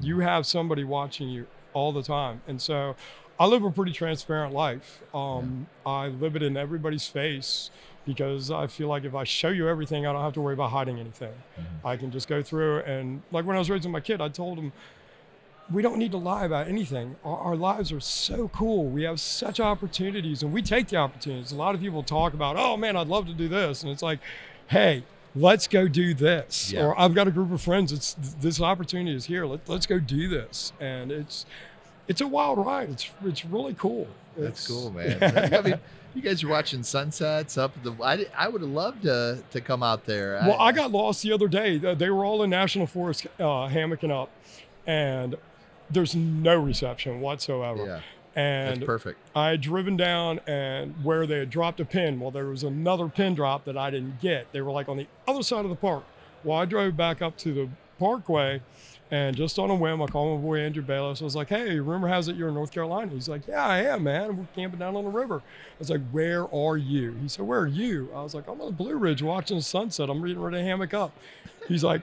you 0.00 0.20
have 0.20 0.46
somebody 0.46 0.84
watching 0.84 1.28
you 1.28 1.46
all 1.72 1.92
the 1.92 2.02
time." 2.02 2.42
And 2.48 2.60
so, 2.60 2.96
I 3.38 3.46
live 3.46 3.62
a 3.64 3.70
pretty 3.70 3.92
transparent 3.92 4.54
life. 4.54 5.02
Um, 5.14 5.66
I 5.84 6.08
live 6.08 6.36
it 6.36 6.42
in 6.42 6.56
everybody's 6.56 7.06
face 7.06 7.70
because 8.06 8.50
I 8.50 8.66
feel 8.66 8.88
like 8.88 9.04
if 9.04 9.14
I 9.14 9.24
show 9.24 9.48
you 9.50 9.68
everything, 9.68 10.06
I 10.06 10.12
don't 10.12 10.22
have 10.22 10.32
to 10.34 10.40
worry 10.40 10.54
about 10.54 10.70
hiding 10.70 10.98
anything. 10.98 11.34
I 11.84 11.96
can 11.96 12.10
just 12.10 12.28
go 12.28 12.42
through 12.42 12.78
and 12.80 13.22
like 13.32 13.44
when 13.44 13.56
I 13.56 13.58
was 13.58 13.68
raising 13.68 13.90
my 13.92 14.00
kid, 14.00 14.20
I 14.20 14.28
told 14.28 14.58
him 14.58 14.72
we 15.72 15.82
don't 15.82 15.98
need 15.98 16.12
to 16.12 16.16
lie 16.18 16.44
about 16.44 16.68
anything. 16.68 17.16
Our, 17.24 17.38
our 17.38 17.56
lives 17.56 17.90
are 17.92 18.00
so 18.00 18.48
cool. 18.48 18.86
We 18.86 19.02
have 19.02 19.20
such 19.20 19.58
opportunities 19.60 20.42
and 20.42 20.52
we 20.52 20.62
take 20.62 20.88
the 20.88 20.96
opportunities. 20.96 21.52
A 21.52 21.56
lot 21.56 21.74
of 21.74 21.80
people 21.80 22.02
talk 22.02 22.34
about, 22.34 22.56
oh 22.56 22.76
man, 22.76 22.96
I'd 22.96 23.08
love 23.08 23.26
to 23.26 23.32
do 23.34 23.48
this. 23.48 23.82
And 23.82 23.90
it's 23.90 24.02
like, 24.02 24.20
hey, 24.68 25.02
let's 25.34 25.66
go 25.66 25.88
do 25.88 26.14
this. 26.14 26.72
Yeah. 26.72 26.86
Or 26.86 27.00
I've 27.00 27.14
got 27.14 27.26
a 27.28 27.30
group 27.30 27.50
of 27.52 27.60
friends. 27.60 27.92
It's 27.92 28.14
this 28.40 28.60
opportunity 28.60 29.16
is 29.16 29.26
here. 29.26 29.44
Let, 29.46 29.68
let's 29.68 29.86
go 29.86 29.98
do 29.98 30.28
this. 30.28 30.72
And 30.80 31.10
it's 31.10 31.46
it's 32.08 32.20
a 32.20 32.26
wild 32.28 32.58
ride. 32.64 32.90
It's 32.90 33.10
it's 33.24 33.44
really 33.44 33.74
cool. 33.74 34.06
That's 34.36 34.64
It's- 34.64 34.66
cool, 34.68 34.90
man. 34.92 35.18
I 35.54 35.60
mean, 35.62 35.80
you 36.14 36.22
guys 36.22 36.44
are 36.44 36.48
watching 36.48 36.82
sunsets 36.84 37.58
up 37.58 37.72
the. 37.82 37.92
I, 38.02 38.26
I 38.38 38.48
would 38.48 38.60
have 38.60 38.70
loved 38.70 39.02
to 39.02 39.42
to 39.50 39.60
come 39.60 39.82
out 39.82 40.04
there. 40.04 40.38
Well, 40.46 40.56
I 40.60 40.70
got 40.72 40.92
lost 40.92 41.22
the 41.22 41.32
other 41.32 41.48
day. 41.48 41.76
They 41.78 41.94
they 41.96 42.10
were 42.10 42.24
all 42.24 42.42
in 42.44 42.50
National 42.50 42.86
Forest 42.86 43.26
uh, 43.40 43.66
hammocking 43.68 44.10
up, 44.12 44.30
and 44.86 45.34
there's 45.90 46.14
no 46.14 46.58
reception 46.58 47.20
whatsoever. 47.20 47.84
Yeah, 47.84 48.00
that's 48.34 48.78
And 48.78 48.86
perfect. 48.86 49.18
I 49.34 49.50
had 49.50 49.60
driven 49.60 49.96
down 49.96 50.40
and 50.46 50.94
where 51.04 51.26
they 51.26 51.38
had 51.38 51.50
dropped 51.50 51.80
a 51.80 51.84
pin. 51.84 52.20
Well, 52.20 52.30
there 52.30 52.46
was 52.46 52.62
another 52.62 53.08
pin 53.08 53.34
drop 53.34 53.64
that 53.64 53.76
I 53.76 53.90
didn't 53.90 54.20
get. 54.20 54.52
They 54.52 54.60
were 54.60 54.72
like 54.72 54.88
on 54.88 54.96
the 54.96 55.06
other 55.26 55.42
side 55.42 55.64
of 55.64 55.70
the 55.70 55.76
park. 55.76 56.04
Well, 56.44 56.58
I 56.58 56.64
drove 56.64 56.96
back 56.96 57.22
up 57.22 57.36
to 57.38 57.52
the 57.52 57.68
parkway 57.98 58.60
and 59.10 59.36
just 59.36 59.58
on 59.58 59.70
a 59.70 59.74
whim, 59.74 60.02
I 60.02 60.06
called 60.06 60.40
my 60.40 60.44
boy 60.44 60.58
Andrew 60.58 60.82
Bayless. 60.82 61.20
I 61.20 61.24
was 61.24 61.36
like, 61.36 61.48
hey, 61.48 61.78
rumor 61.78 62.08
has 62.08 62.26
it 62.26 62.34
you're 62.34 62.48
in 62.48 62.54
North 62.54 62.72
Carolina. 62.72 63.12
He's 63.12 63.28
like, 63.28 63.46
yeah, 63.46 63.64
I 63.64 63.78
am, 63.82 64.02
man. 64.02 64.36
We're 64.36 64.46
camping 64.56 64.80
down 64.80 64.96
on 64.96 65.04
the 65.04 65.10
river. 65.10 65.36
I 65.36 65.78
was 65.78 65.90
like, 65.90 66.00
where 66.10 66.52
are 66.52 66.76
you? 66.76 67.16
He 67.22 67.28
said, 67.28 67.46
where 67.46 67.60
are 67.60 67.68
you? 67.68 68.10
I 68.12 68.22
was 68.22 68.34
like, 68.34 68.48
I'm 68.48 68.60
on 68.60 68.66
the 68.66 68.72
Blue 68.72 68.96
Ridge 68.96 69.22
watching 69.22 69.58
the 69.58 69.62
sunset. 69.62 70.10
I'm 70.10 70.20
reading 70.20 70.42
ready 70.42 70.56
to 70.56 70.62
hammock 70.64 70.92
up. 70.92 71.12
He's 71.68 71.84
like, 71.84 72.02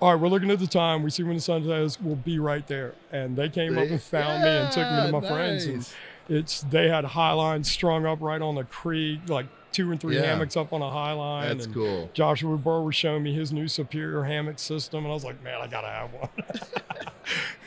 all 0.00 0.12
right, 0.12 0.20
we're 0.20 0.28
looking 0.28 0.50
at 0.50 0.58
the 0.60 0.66
time. 0.66 1.02
We 1.02 1.10
see 1.10 1.22
when 1.24 1.36
the 1.36 1.42
sun 1.42 1.64
says 1.64 2.00
we'll 2.00 2.14
be 2.16 2.38
right 2.38 2.66
there. 2.66 2.94
And 3.10 3.36
they 3.36 3.48
came 3.48 3.76
up 3.76 3.88
and 3.88 4.00
found 4.00 4.44
me 4.44 4.56
and 4.56 4.70
took 4.70 4.88
me 4.90 4.96
to 5.02 5.08
my 5.12 5.20
Yeah, 5.20 5.28
friends. 5.28 5.66
And 5.66 5.86
it's 6.28 6.60
they 6.62 6.88
had 6.88 7.04
high 7.04 7.32
lines 7.32 7.70
strung 7.70 8.06
up 8.06 8.20
right 8.20 8.40
on 8.40 8.54
the 8.54 8.64
creek, 8.64 9.20
like 9.28 9.46
two 9.72 9.90
and 9.90 10.00
three 10.00 10.16
Yeah. 10.16 10.22
hammocks 10.22 10.56
up 10.56 10.72
on 10.72 10.82
a 10.82 10.90
high 10.90 11.12
line. 11.12 11.48
That's 11.48 11.66
and 11.66 11.74
cool. 11.74 12.10
Joshua 12.14 12.56
Burr 12.56 12.82
was 12.82 12.94
showing 12.94 13.22
me 13.24 13.34
his 13.34 13.52
new 13.52 13.66
Superior 13.66 14.22
hammock 14.22 14.58
system, 14.60 15.04
and 15.04 15.10
I 15.10 15.14
was 15.14 15.24
like, 15.24 15.42
man, 15.42 15.60
I 15.60 15.66
gotta 15.66 15.88
have 15.88 16.12
one. 16.12 16.28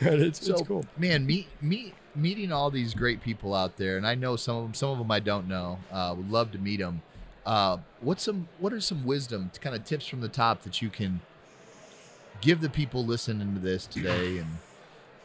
and 0.00 0.22
it's, 0.22 0.38
it's 0.48 0.60
So, 0.60 0.64
cool. 0.64 0.86
man, 0.96 1.26
meet 1.26 1.48
meet 1.60 1.94
meeting 2.14 2.50
all 2.52 2.70
these 2.70 2.94
great 2.94 3.22
people 3.22 3.54
out 3.54 3.76
there, 3.76 3.96
and 3.98 4.06
I 4.06 4.14
know 4.14 4.36
some 4.36 4.56
of 4.56 4.62
them. 4.64 4.74
Some 4.74 4.90
of 4.90 4.98
them 4.98 5.10
I 5.10 5.20
don't 5.20 5.48
know. 5.48 5.78
Uh, 5.90 6.14
would 6.16 6.30
love 6.30 6.50
to 6.52 6.58
meet 6.58 6.80
them. 6.80 7.02
Uh, 7.44 7.78
what's 8.00 8.22
some? 8.22 8.48
What 8.58 8.72
are 8.72 8.80
some 8.80 9.04
wisdom, 9.04 9.50
kind 9.60 9.76
of 9.76 9.84
tips 9.84 10.06
from 10.06 10.20
the 10.20 10.28
top 10.28 10.62
that 10.62 10.80
you 10.80 10.88
can 10.88 11.20
give 12.42 12.60
the 12.60 12.68
people 12.68 13.06
listening 13.06 13.54
to 13.54 13.60
this 13.60 13.86
today 13.86 14.36
and 14.38 14.58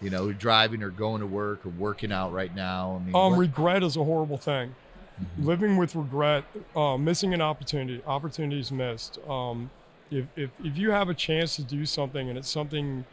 you 0.02 0.10
know 0.10 0.32
driving 0.32 0.82
or 0.84 0.90
going 0.90 1.20
to 1.20 1.28
work 1.28 1.66
or 1.66 1.70
working 1.70 2.14
out 2.14 2.32
right 2.32 2.56
now? 2.56 3.02
I 3.02 3.06
mean, 3.06 3.16
Um, 3.16 3.32
what- 3.34 3.40
regret 3.40 3.84
is 3.84 3.98
a 3.98 4.04
horrible 4.06 4.38
thing. 4.38 4.76
Mhm. 5.20 5.46
Living 5.46 5.78
with 5.78 5.96
regret, 5.96 6.46
uh, 6.76 6.96
missing 6.96 7.34
an 7.34 7.42
opportunity, 7.42 8.02
opportunities 8.08 8.72
missed. 8.72 9.18
Um, 9.28 9.72
if, 10.12 10.26
if, 10.38 10.52
if 10.64 10.78
you 10.78 10.92
have 10.92 11.10
a 11.10 11.14
chance 11.14 11.56
to 11.58 11.64
do 11.64 11.86
something 11.86 12.30
and 12.30 12.38
it's 12.38 12.48
something 12.50 13.04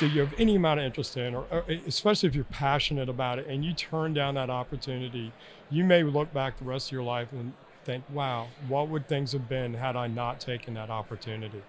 that 0.00 0.08
you 0.08 0.20
have 0.20 0.34
any 0.38 0.56
amount 0.56 0.80
of 0.80 0.86
interest 0.86 1.16
in, 1.16 1.34
or, 1.34 1.44
or 1.50 1.64
especially 1.86 2.28
if 2.28 2.34
you're 2.34 2.44
passionate 2.44 3.08
about 3.08 3.38
it 3.38 3.46
and 3.46 3.64
you 3.64 3.72
turn 3.72 4.12
down 4.12 4.34
that 4.34 4.50
opportunity, 4.50 5.32
you 5.70 5.84
may 5.84 6.02
look 6.02 6.32
back 6.34 6.58
the 6.58 6.64
rest 6.64 6.88
of 6.88 6.92
your 6.92 7.02
life 7.04 7.28
and 7.32 7.52
think, 7.84 8.04
wow, 8.10 8.48
what 8.68 8.88
would 8.88 9.06
things 9.08 9.32
have 9.32 9.48
been 9.48 9.74
had 9.74 9.96
I 9.96 10.08
not 10.08 10.40
taken 10.40 10.74
that 10.74 10.90
opportunity? 10.90 11.62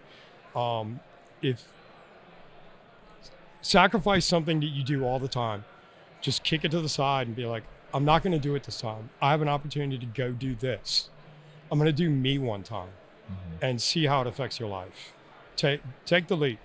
Um, 0.55 0.99
if 1.41 1.63
sacrifice 3.61 4.25
something 4.25 4.59
that 4.59 4.67
you 4.67 4.83
do 4.83 5.03
all 5.05 5.19
the 5.19 5.27
time, 5.27 5.65
just 6.21 6.43
kick 6.43 6.63
it 6.65 6.71
to 6.71 6.81
the 6.81 6.89
side 6.89 7.27
and 7.27 7.35
be 7.35 7.45
like, 7.45 7.63
I'm 7.93 8.05
not 8.05 8.23
going 8.23 8.33
to 8.33 8.39
do 8.39 8.55
it 8.55 8.63
this 8.63 8.79
time. 8.79 9.09
I 9.21 9.31
have 9.31 9.41
an 9.41 9.47
opportunity 9.47 9.97
to 9.97 10.05
go 10.05 10.31
do 10.31 10.55
this. 10.55 11.09
I'm 11.71 11.77
going 11.77 11.87
to 11.87 11.93
do 11.93 12.09
me 12.09 12.37
one 12.37 12.63
time 12.63 12.89
Mhm. 13.29 13.57
and 13.61 13.81
see 13.81 14.05
how 14.05 14.21
it 14.21 14.27
affects 14.27 14.59
your 14.59 14.69
life. 14.69 15.13
Take 15.55 15.81
take 16.05 16.27
the 16.27 16.35
leap. 16.37 16.59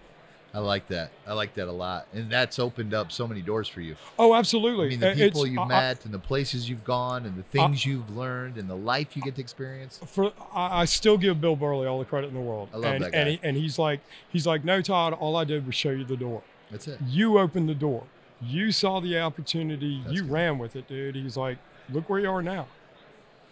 I 0.56 0.60
like 0.60 0.86
that. 0.86 1.10
I 1.26 1.34
like 1.34 1.52
that 1.54 1.68
a 1.68 1.72
lot, 1.72 2.06
and 2.14 2.30
that's 2.30 2.58
opened 2.58 2.94
up 2.94 3.12
so 3.12 3.28
many 3.28 3.42
doors 3.42 3.68
for 3.68 3.82
you. 3.82 3.94
Oh, 4.18 4.34
absolutely. 4.34 4.86
I 4.86 4.88
mean, 4.88 5.00
the 5.00 5.10
it's- 5.10 5.26
people 5.28 5.46
you've 5.46 5.58
I- 5.58 5.66
met 5.68 6.04
and 6.06 6.14
the 6.14 6.18
places 6.18 6.66
you've 6.70 6.82
gone 6.82 7.26
and 7.26 7.36
the 7.36 7.42
things 7.42 7.84
you've 7.84 8.16
learned 8.16 8.56
and 8.56 8.66
the 8.66 8.74
life 8.76 9.14
you 9.16 9.20
get 9.22 9.34
to 9.34 9.42
experience. 9.42 10.00
for 10.06 10.32
I, 10.54 10.80
I 10.80 10.84
still 10.86 11.18
give 11.18 11.42
Bill 11.42 11.56
Burley 11.56 11.86
all 11.86 11.98
the 11.98 12.06
credit 12.06 12.28
in 12.28 12.34
the 12.34 12.40
world. 12.40 12.70
I 12.72 12.78
love 12.78 12.84
and, 12.94 13.04
that 13.04 13.14
And, 13.14 13.26
guy. 13.26 13.30
he, 13.32 13.40
and 13.42 13.56
he's 13.58 13.78
like, 13.78 14.00
he's 14.30 14.46
like, 14.46 14.64
no, 14.64 14.80
Todd. 14.80 15.12
All 15.12 15.36
I 15.36 15.44
did 15.44 15.66
was 15.66 15.74
show 15.74 15.90
you 15.90 16.04
the 16.04 16.16
door. 16.16 16.42
That's 16.70 16.88
it. 16.88 17.00
You 17.06 17.38
opened 17.38 17.68
the 17.68 17.74
door. 17.74 18.04
You 18.40 18.72
saw 18.72 19.00
the 19.00 19.20
opportunity. 19.20 20.00
That's 20.04 20.14
you 20.14 20.22
good. 20.22 20.30
ran 20.30 20.58
with 20.58 20.74
it, 20.74 20.88
dude. 20.88 21.16
He's 21.16 21.36
like, 21.36 21.58
look 21.92 22.08
where 22.08 22.18
you 22.20 22.30
are 22.30 22.42
now. 22.42 22.66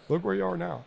Look 0.09 0.23
where 0.23 0.33
you 0.33 0.45
are 0.45 0.57
now. 0.57 0.83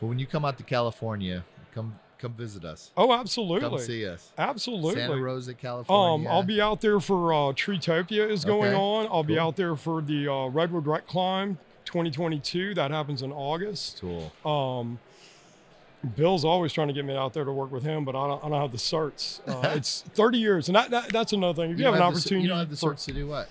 But 0.00 0.08
when 0.08 0.18
you 0.18 0.26
come 0.26 0.44
out 0.44 0.58
to 0.58 0.64
California, 0.64 1.44
come 1.74 1.98
come 2.18 2.32
visit 2.32 2.64
us. 2.64 2.90
Oh, 2.96 3.12
absolutely. 3.12 3.68
Come 3.68 3.78
see 3.78 4.06
us. 4.06 4.32
absolutely. 4.38 4.94
Santa 4.94 5.16
Rosa, 5.16 5.54
California. 5.54 6.28
Um, 6.28 6.34
I'll 6.34 6.42
be 6.42 6.60
out 6.60 6.80
there 6.80 7.00
for 7.00 7.32
uh, 7.32 7.36
Treetopia 7.52 8.28
is 8.28 8.44
going 8.44 8.72
Okay, 8.72 8.76
on. 8.76 9.06
I'll 9.10 9.22
be 9.24 9.38
out 9.38 9.56
there 9.56 9.76
for 9.76 10.00
the 10.00 10.28
uh, 10.28 10.46
Redwood 10.48 10.86
Rec 10.86 11.06
Climb 11.06 11.58
2022. 11.84 12.74
That 12.74 12.90
happens 12.90 13.22
in 13.22 13.32
August. 13.32 14.00
cool. 14.00 14.32
Um, 14.44 14.98
Bill's 16.14 16.44
always 16.44 16.72
trying 16.72 16.88
to 16.88 16.94
get 16.94 17.04
me 17.04 17.16
out 17.16 17.32
there 17.32 17.44
to 17.44 17.50
work 17.52 17.72
with 17.72 17.82
him, 17.82 18.04
but 18.04 18.14
I 18.14 18.28
don't, 18.28 18.44
I 18.44 18.48
don't 18.48 18.60
have 18.60 18.70
the 18.70 18.78
certs. 18.78 19.40
Uh, 19.48 19.70
it's 19.76 20.02
30 20.14 20.38
years, 20.38 20.68
and 20.68 20.76
that, 20.76 20.90
that, 20.90 21.12
that's 21.12 21.32
another 21.32 21.62
thing. 21.62 21.72
If 21.72 21.78
you, 21.78 21.84
have 21.86 21.94
an 21.94 22.00
don't 22.00 22.12
the 22.12 22.18
opportunity, 22.18 22.42
you 22.44 22.48
don't 22.48 22.58
have 22.58 22.70
the 22.70 22.76
for- 22.76 22.94
to 22.94 23.12
do 23.12 23.26
what? 23.26 23.48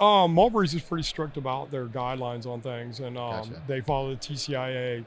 um, 0.00 0.34
Mulberry's 0.34 0.74
is 0.74 0.82
pretty 0.82 1.04
strict 1.04 1.36
about 1.36 1.70
their 1.70 1.86
guidelines 1.86 2.46
on 2.46 2.60
things, 2.60 3.00
and 3.00 3.16
um, 3.16 3.30
Gotcha. 3.48 3.62
they 3.66 3.80
follow 3.80 4.10
the 4.10 4.16
TCIA. 4.16 5.04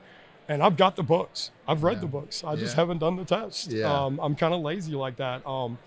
And 0.49 0.61
I've 0.63 0.75
got 0.75 0.95
the 0.97 1.03
books. 1.03 1.51
I've 1.67 1.83
read 1.83 1.97
Yeah. 1.97 2.01
the 2.01 2.07
books. 2.07 2.43
I 2.43 2.55
just 2.57 2.75
haven't 2.75 2.97
done 2.97 3.15
the 3.15 3.23
test. 3.23 3.71
Yeah. 3.71 3.85
Um, 4.05 4.19
I'm 4.21 4.35
kind 4.35 4.53
of 4.53 4.59
lazy 4.61 4.95
like 4.95 5.15
that. 5.17 5.45
Um, 5.47 5.77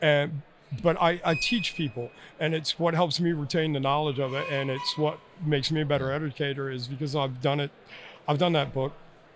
and 0.00 0.40
but 0.82 0.96
I, 1.00 1.20
I 1.24 1.34
teach 1.34 1.74
people, 1.76 2.10
and 2.40 2.54
it's 2.54 2.78
what 2.78 2.94
helps 2.94 3.20
me 3.20 3.32
retain 3.32 3.72
the 3.74 3.80
knowledge 3.80 4.18
of 4.20 4.32
it, 4.34 4.46
and 4.50 4.70
it's 4.70 4.96
what 4.96 5.18
makes 5.44 5.70
me 5.70 5.80
a 5.82 5.84
better 5.86 6.10
educator 6.12 6.70
is 6.70 6.86
because 6.88 7.14
I've 7.14 7.42
done 7.42 7.60
it. 7.60 7.70
I've 8.26 8.38
done 8.38 8.52
that 8.54 8.72
book 8.72 8.92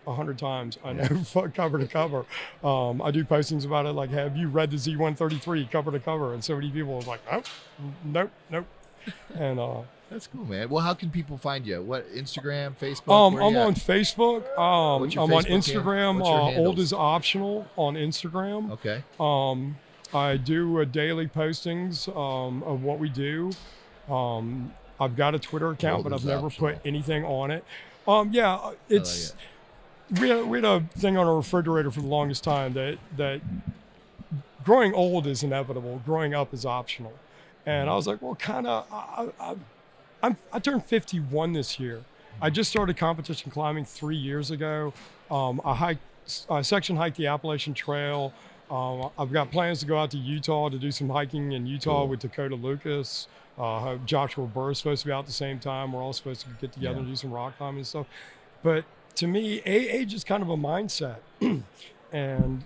a 0.07 0.14
hundred 0.14 0.38
times. 0.38 0.79
I 0.85 0.93
know 0.95 1.09
cover 1.55 1.79
to 1.79 1.87
cover. 1.87 2.25
Um, 2.64 3.03
I 3.03 3.11
do 3.11 3.25
postings 3.25 3.64
about 3.67 3.85
it 3.87 3.93
like, 3.93 4.11
"Have 4.11 4.37
you 4.37 4.49
read 4.49 4.71
the 4.71 4.77
Z133 4.79 5.71
cover 5.71 5.91
to 5.91 5.99
cover?" 6.01 6.35
And 6.35 6.43
so 6.43 6.55
many 6.55 6.71
people 6.71 6.95
are 6.97 7.03
like, 7.03 7.21
"Oh, 7.31 7.43
nope, 8.05 8.31
nope." 8.51 8.67
And 9.38 9.59
uh, 9.61 9.83
That's 10.11 10.27
cool, 10.27 10.44
man. 10.44 10.68
Well, 10.68 10.83
how 10.83 10.94
can 10.94 11.11
people 11.11 11.37
find 11.38 11.66
you? 11.66 11.83
What 11.83 12.12
Instagram, 12.14 12.75
Facebook? 12.77 13.12
um, 13.12 13.37
I'm 13.37 13.57
at? 13.57 13.66
on 13.66 13.75
Facebook. 13.75 14.42
Um, 14.59 15.03
What's 15.03 15.14
your 15.14 15.25
I'm 15.25 15.33
on 15.33 15.44
Facebook 15.44 15.49
handle? 15.87 16.23
Instagram. 16.27 16.57
Uh, 16.57 16.61
old 16.61 16.79
is 16.79 16.92
optional 16.92 17.66
on 17.77 17.94
Instagram. 17.94 18.71
Okay. 18.73 19.03
Um, 19.21 19.77
I 20.14 20.37
do 20.38 20.81
uh, 20.81 20.85
daily 20.85 21.27
postings 21.29 22.09
um, 22.16 22.62
of 22.62 22.83
what 22.83 22.99
we 22.99 23.09
do. 23.11 23.51
Um, 24.09 24.73
I've 25.01 25.14
got 25.16 25.35
a 25.35 25.38
Twitter 25.38 25.71
account, 25.71 25.97
Old 25.99 26.05
but 26.05 26.12
I've 26.14 26.25
never 26.25 26.47
optional. 26.47 26.73
put 26.73 26.87
anything 26.87 27.25
on 27.25 27.51
it. 27.51 27.64
Um, 28.07 28.31
yeah, 28.33 28.55
uh, 28.55 28.73
it's 28.88 29.35
we 30.18 30.31
had, 30.31 30.47
we 30.47 30.59
had 30.59 30.64
a 30.64 30.81
thing 30.99 31.18
on 31.18 31.27
our 31.27 31.37
refrigerator 31.37 31.90
for 31.90 32.01
the 32.01 32.07
longest 32.07 32.42
time 32.42 32.73
that 32.73 32.99
that 33.18 33.42
growing 34.64 34.94
old 34.94 35.27
is 35.27 35.42
inevitable, 35.42 36.01
growing 36.07 36.35
up 36.35 36.55
is 36.55 36.64
optional, 36.64 37.12
and 37.68 37.90
I 37.90 37.94
was 37.94 38.07
like, 38.07 38.22
well, 38.22 38.35
kind 38.35 38.66
of. 38.66 38.87
I, 38.90 39.28
I, 39.38 39.54
I'm 40.22 40.37
I 40.52 40.59
turned 40.59 40.85
51 40.85 41.52
this 41.52 41.78
year. 41.78 42.02
I 42.40 42.50
just 42.50 42.70
started 42.70 42.96
competition 42.96 43.50
climbing 43.50 43.85
three 43.85 44.16
years 44.16 44.50
ago. 44.50 44.92
Um, 45.31 45.61
I 45.64 45.74
hiked, 45.74 46.46
I 46.50 46.62
section 46.62 46.96
hiked 46.96 47.16
the 47.16 47.26
Appalachian 47.26 47.74
Trail. 47.74 48.33
Um, 48.70 49.11
I've 49.18 49.33
got 49.33 49.50
plans 49.50 49.81
to 49.81 49.87
go 49.87 49.98
out 49.98 50.11
to 50.12 50.18
Utah 50.18 50.68
to 50.70 50.78
do 50.78 50.90
some 50.90 51.09
hiking 51.09 51.52
in 51.52 51.66
Utah 51.66 52.00
Cool. 52.00 52.09
with 52.09 52.20
Dakota 52.20 52.54
Lucas. 52.54 53.28
Uh, 53.59 53.96
Joshua 54.07 54.46
Burr 54.46 54.70
is 54.72 54.78
supposed 54.78 55.02
to 55.02 55.07
be 55.09 55.12
out 55.12 55.20
at 55.20 55.26
the 55.26 55.33
same 55.33 55.59
time. 55.59 55.92
We're 55.92 56.02
all 56.02 56.12
supposed 56.12 56.42
to 56.42 56.48
get 56.61 56.72
together 56.72 56.94
Yeah. 56.94 56.98
and 57.00 57.09
do 57.09 57.16
some 57.16 57.33
rock 57.33 57.57
climbing 57.59 57.78
and 57.78 57.87
stuff. 57.87 58.07
But 58.62 58.85
to 59.16 59.26
me, 59.26 59.61
age 59.66 60.14
is 60.14 60.22
kind 60.24 60.42
of 60.42 60.48
a 60.48 60.57
mindset, 60.57 61.16
and 62.12 62.64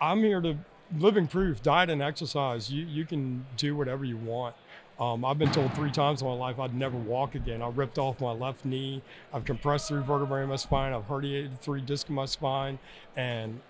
I'm 0.00 0.18
here 0.22 0.40
to 0.40 0.56
living 0.96 1.26
proof. 1.26 1.62
Diet 1.62 1.90
and 1.90 2.02
exercise. 2.02 2.70
You 2.72 2.84
you 2.86 3.04
can 3.04 3.46
do 3.56 3.76
whatever 3.76 4.04
you 4.04 4.16
want. 4.16 4.54
Um, 5.00 5.24
I've 5.24 5.38
been 5.38 5.52
told 5.52 5.72
three 5.74 5.92
times 5.92 6.22
in 6.22 6.26
my 6.28 6.34
life 6.34 6.58
I'd 6.58 6.74
never 6.74 6.96
walk 6.96 7.34
again. 7.36 7.62
I 7.62 7.68
ripped 7.68 7.98
off 7.98 8.20
my 8.20 8.32
left 8.32 8.64
knee. 8.64 9.00
I've 9.32 9.44
compressed 9.44 9.88
three 9.88 10.02
vertebrae 10.02 10.42
in 10.42 10.48
my 10.48 10.56
spine. 10.56 10.92
I've 10.92 11.06
herniated 11.06 11.60
three 11.60 11.80
discs 11.80 12.08
in 12.08 12.16
my 12.16 12.24
spine, 12.26 12.78
and 13.16 13.60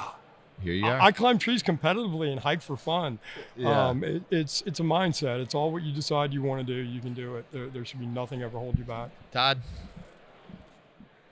Here 0.61 0.72
you 0.72 0.87
are. 0.87 0.98
I, 1.01 1.07
I 1.07 1.12
climb 1.12 1.38
trees 1.38 1.62
competitively 1.62 2.33
and 2.33 2.40
hike 2.40 2.62
for 2.62 2.77
fun. 2.77 3.20
yeah. 3.57 3.88
Um, 3.90 4.03
it, 4.03 4.22
it's 4.31 4.62
it's 4.66 4.81
a 4.81 4.83
mindset. 4.83 5.40
It's 5.40 5.55
all 5.55 5.70
what 5.70 5.83
you 5.85 5.92
decide 5.92 6.33
you 6.33 6.42
want 6.42 6.66
to 6.66 6.74
do. 6.74 6.81
You 6.81 7.01
can 7.01 7.14
do 7.14 7.37
it. 7.37 7.44
There, 7.53 7.68
there 7.68 7.85
should 7.85 8.01
be 8.01 8.07
nothing 8.07 8.42
ever 8.42 8.59
hold 8.59 8.77
you 8.77 8.83
back. 8.85 9.11
Todd, 9.33 9.61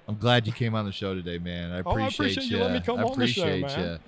I'm 0.06 0.16
glad 0.18 0.46
you 0.46 0.52
came 0.52 0.74
on 0.76 0.84
the 0.84 0.92
show 0.92 1.14
today, 1.14 1.38
man. 1.38 1.72
I 1.72 1.78
Oh, 1.84 1.90
I 1.90 2.06
appreciate, 2.06 2.32
appreciate 2.36 2.44
you 2.50 2.58
letting 2.58 2.74
me 2.74 2.80
come 2.80 3.00
I 3.00 3.02
on 3.02 3.18
the 3.18 3.26
show, 3.26 3.42
appreciate 3.42 3.62
man. 3.78 3.88
you. 3.94 3.98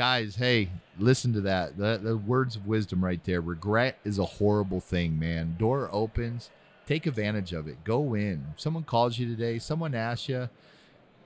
Guys, 0.00 0.36
hey, 0.36 0.70
listen 0.98 1.34
to 1.34 1.42
that. 1.42 1.76
The, 1.76 2.00
the 2.02 2.16
words 2.16 2.56
of 2.56 2.66
wisdom 2.66 3.04
right 3.04 3.22
there. 3.24 3.42
Regret 3.42 3.98
is 4.02 4.18
a 4.18 4.24
horrible 4.24 4.80
thing, 4.80 5.18
man. 5.18 5.56
Door 5.58 5.90
opens. 5.92 6.48
Take 6.86 7.06
advantage 7.06 7.52
of 7.52 7.68
it. 7.68 7.84
Go 7.84 8.14
in. 8.14 8.54
Someone 8.56 8.84
calls 8.84 9.18
you 9.18 9.26
today. 9.26 9.58
Someone 9.58 9.94
asks 9.94 10.26
you. 10.30 10.48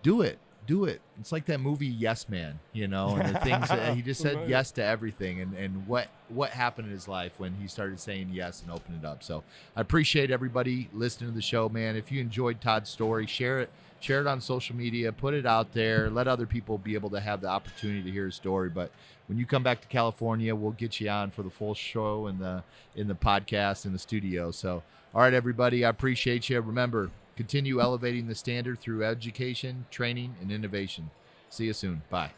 Do 0.02 0.22
it. 0.22 0.40
Do 0.66 0.87
it. 0.87 1.02
It's 1.20 1.30
like 1.30 1.46
that 1.46 1.60
movie 1.60 1.87
Yes 1.87 2.28
Man, 2.28 2.58
you 2.72 2.88
know, 2.88 3.10
and 3.14 3.32
the 3.32 3.38
things 3.38 3.68
that 3.68 3.94
he 3.94 4.02
just 4.02 4.20
said 4.22 4.48
yes 4.48 4.72
to 4.72 4.82
everything 4.82 5.40
and, 5.40 5.54
and 5.54 5.87
what 5.87 6.08
what 6.28 6.50
happened 6.50 6.88
in 6.88 6.92
his 6.92 7.06
life 7.06 7.34
when 7.38 7.54
he 7.54 7.68
started 7.68 8.00
saying 8.00 8.30
yes 8.32 8.60
and 8.62 8.72
opened 8.72 9.04
it 9.04 9.06
up. 9.06 9.22
So 9.22 9.44
I 9.76 9.82
appreciate 9.82 10.32
everybody 10.32 10.88
listening 10.92 11.30
to 11.30 11.37
the 11.37 11.42
show, 11.42 11.68
man. 11.68 11.94
If 11.94 12.10
you 12.10 12.20
enjoyed 12.20 12.60
Todd's 12.60 12.90
story, 12.90 13.28
share 13.28 13.60
it, 13.60 13.70
share 14.05 14.21
it 14.21 14.27
on 14.27 14.40
social 14.40 14.77
media, 14.77 15.11
put 15.12 15.35
it 15.35 15.47
out 15.47 15.73
there, 15.73 16.11
let 16.11 16.29
other 16.29 16.47
people 16.47 16.77
be 16.77 16.95
able 16.95 17.11
to 17.11 17.21
have 17.21 17.40
the 17.40 17.49
opportunity 17.49 18.03
to 18.03 18.11
hear 18.11 18.27
his 18.27 18.35
story. 18.35 18.69
But 18.69 18.90
when 19.27 19.38
you 19.38 19.47
come 19.47 19.62
back 19.62 19.81
to 19.81 19.88
California, 19.88 20.55
we'll 20.55 20.73
get 20.73 21.01
you 21.01 21.09
on 21.09 21.31
for 21.31 21.43
the 21.43 21.51
full 21.51 21.75
show 21.75 22.27
in 22.27 22.38
the 22.38 22.62
in 22.95 23.09
the 23.09 23.14
podcast 23.14 23.87
in 23.87 23.93
the 23.93 23.99
studio. 23.99 24.51
So 24.51 24.83
all 25.14 25.23
right, 25.23 25.33
everybody, 25.33 25.85
I 25.85 25.88
appreciate 25.88 26.51
you. 26.51 26.61
Remember, 26.61 27.11
continue 27.37 27.81
elevating 27.81 28.27
the 28.27 28.35
standard 28.35 28.79
through 28.79 29.05
education, 29.05 29.87
training, 29.90 30.35
and 30.40 30.53
innovation. 30.53 31.11
See 31.49 31.67
you 31.67 31.73
soon. 31.73 32.03
Bye. 32.11 32.33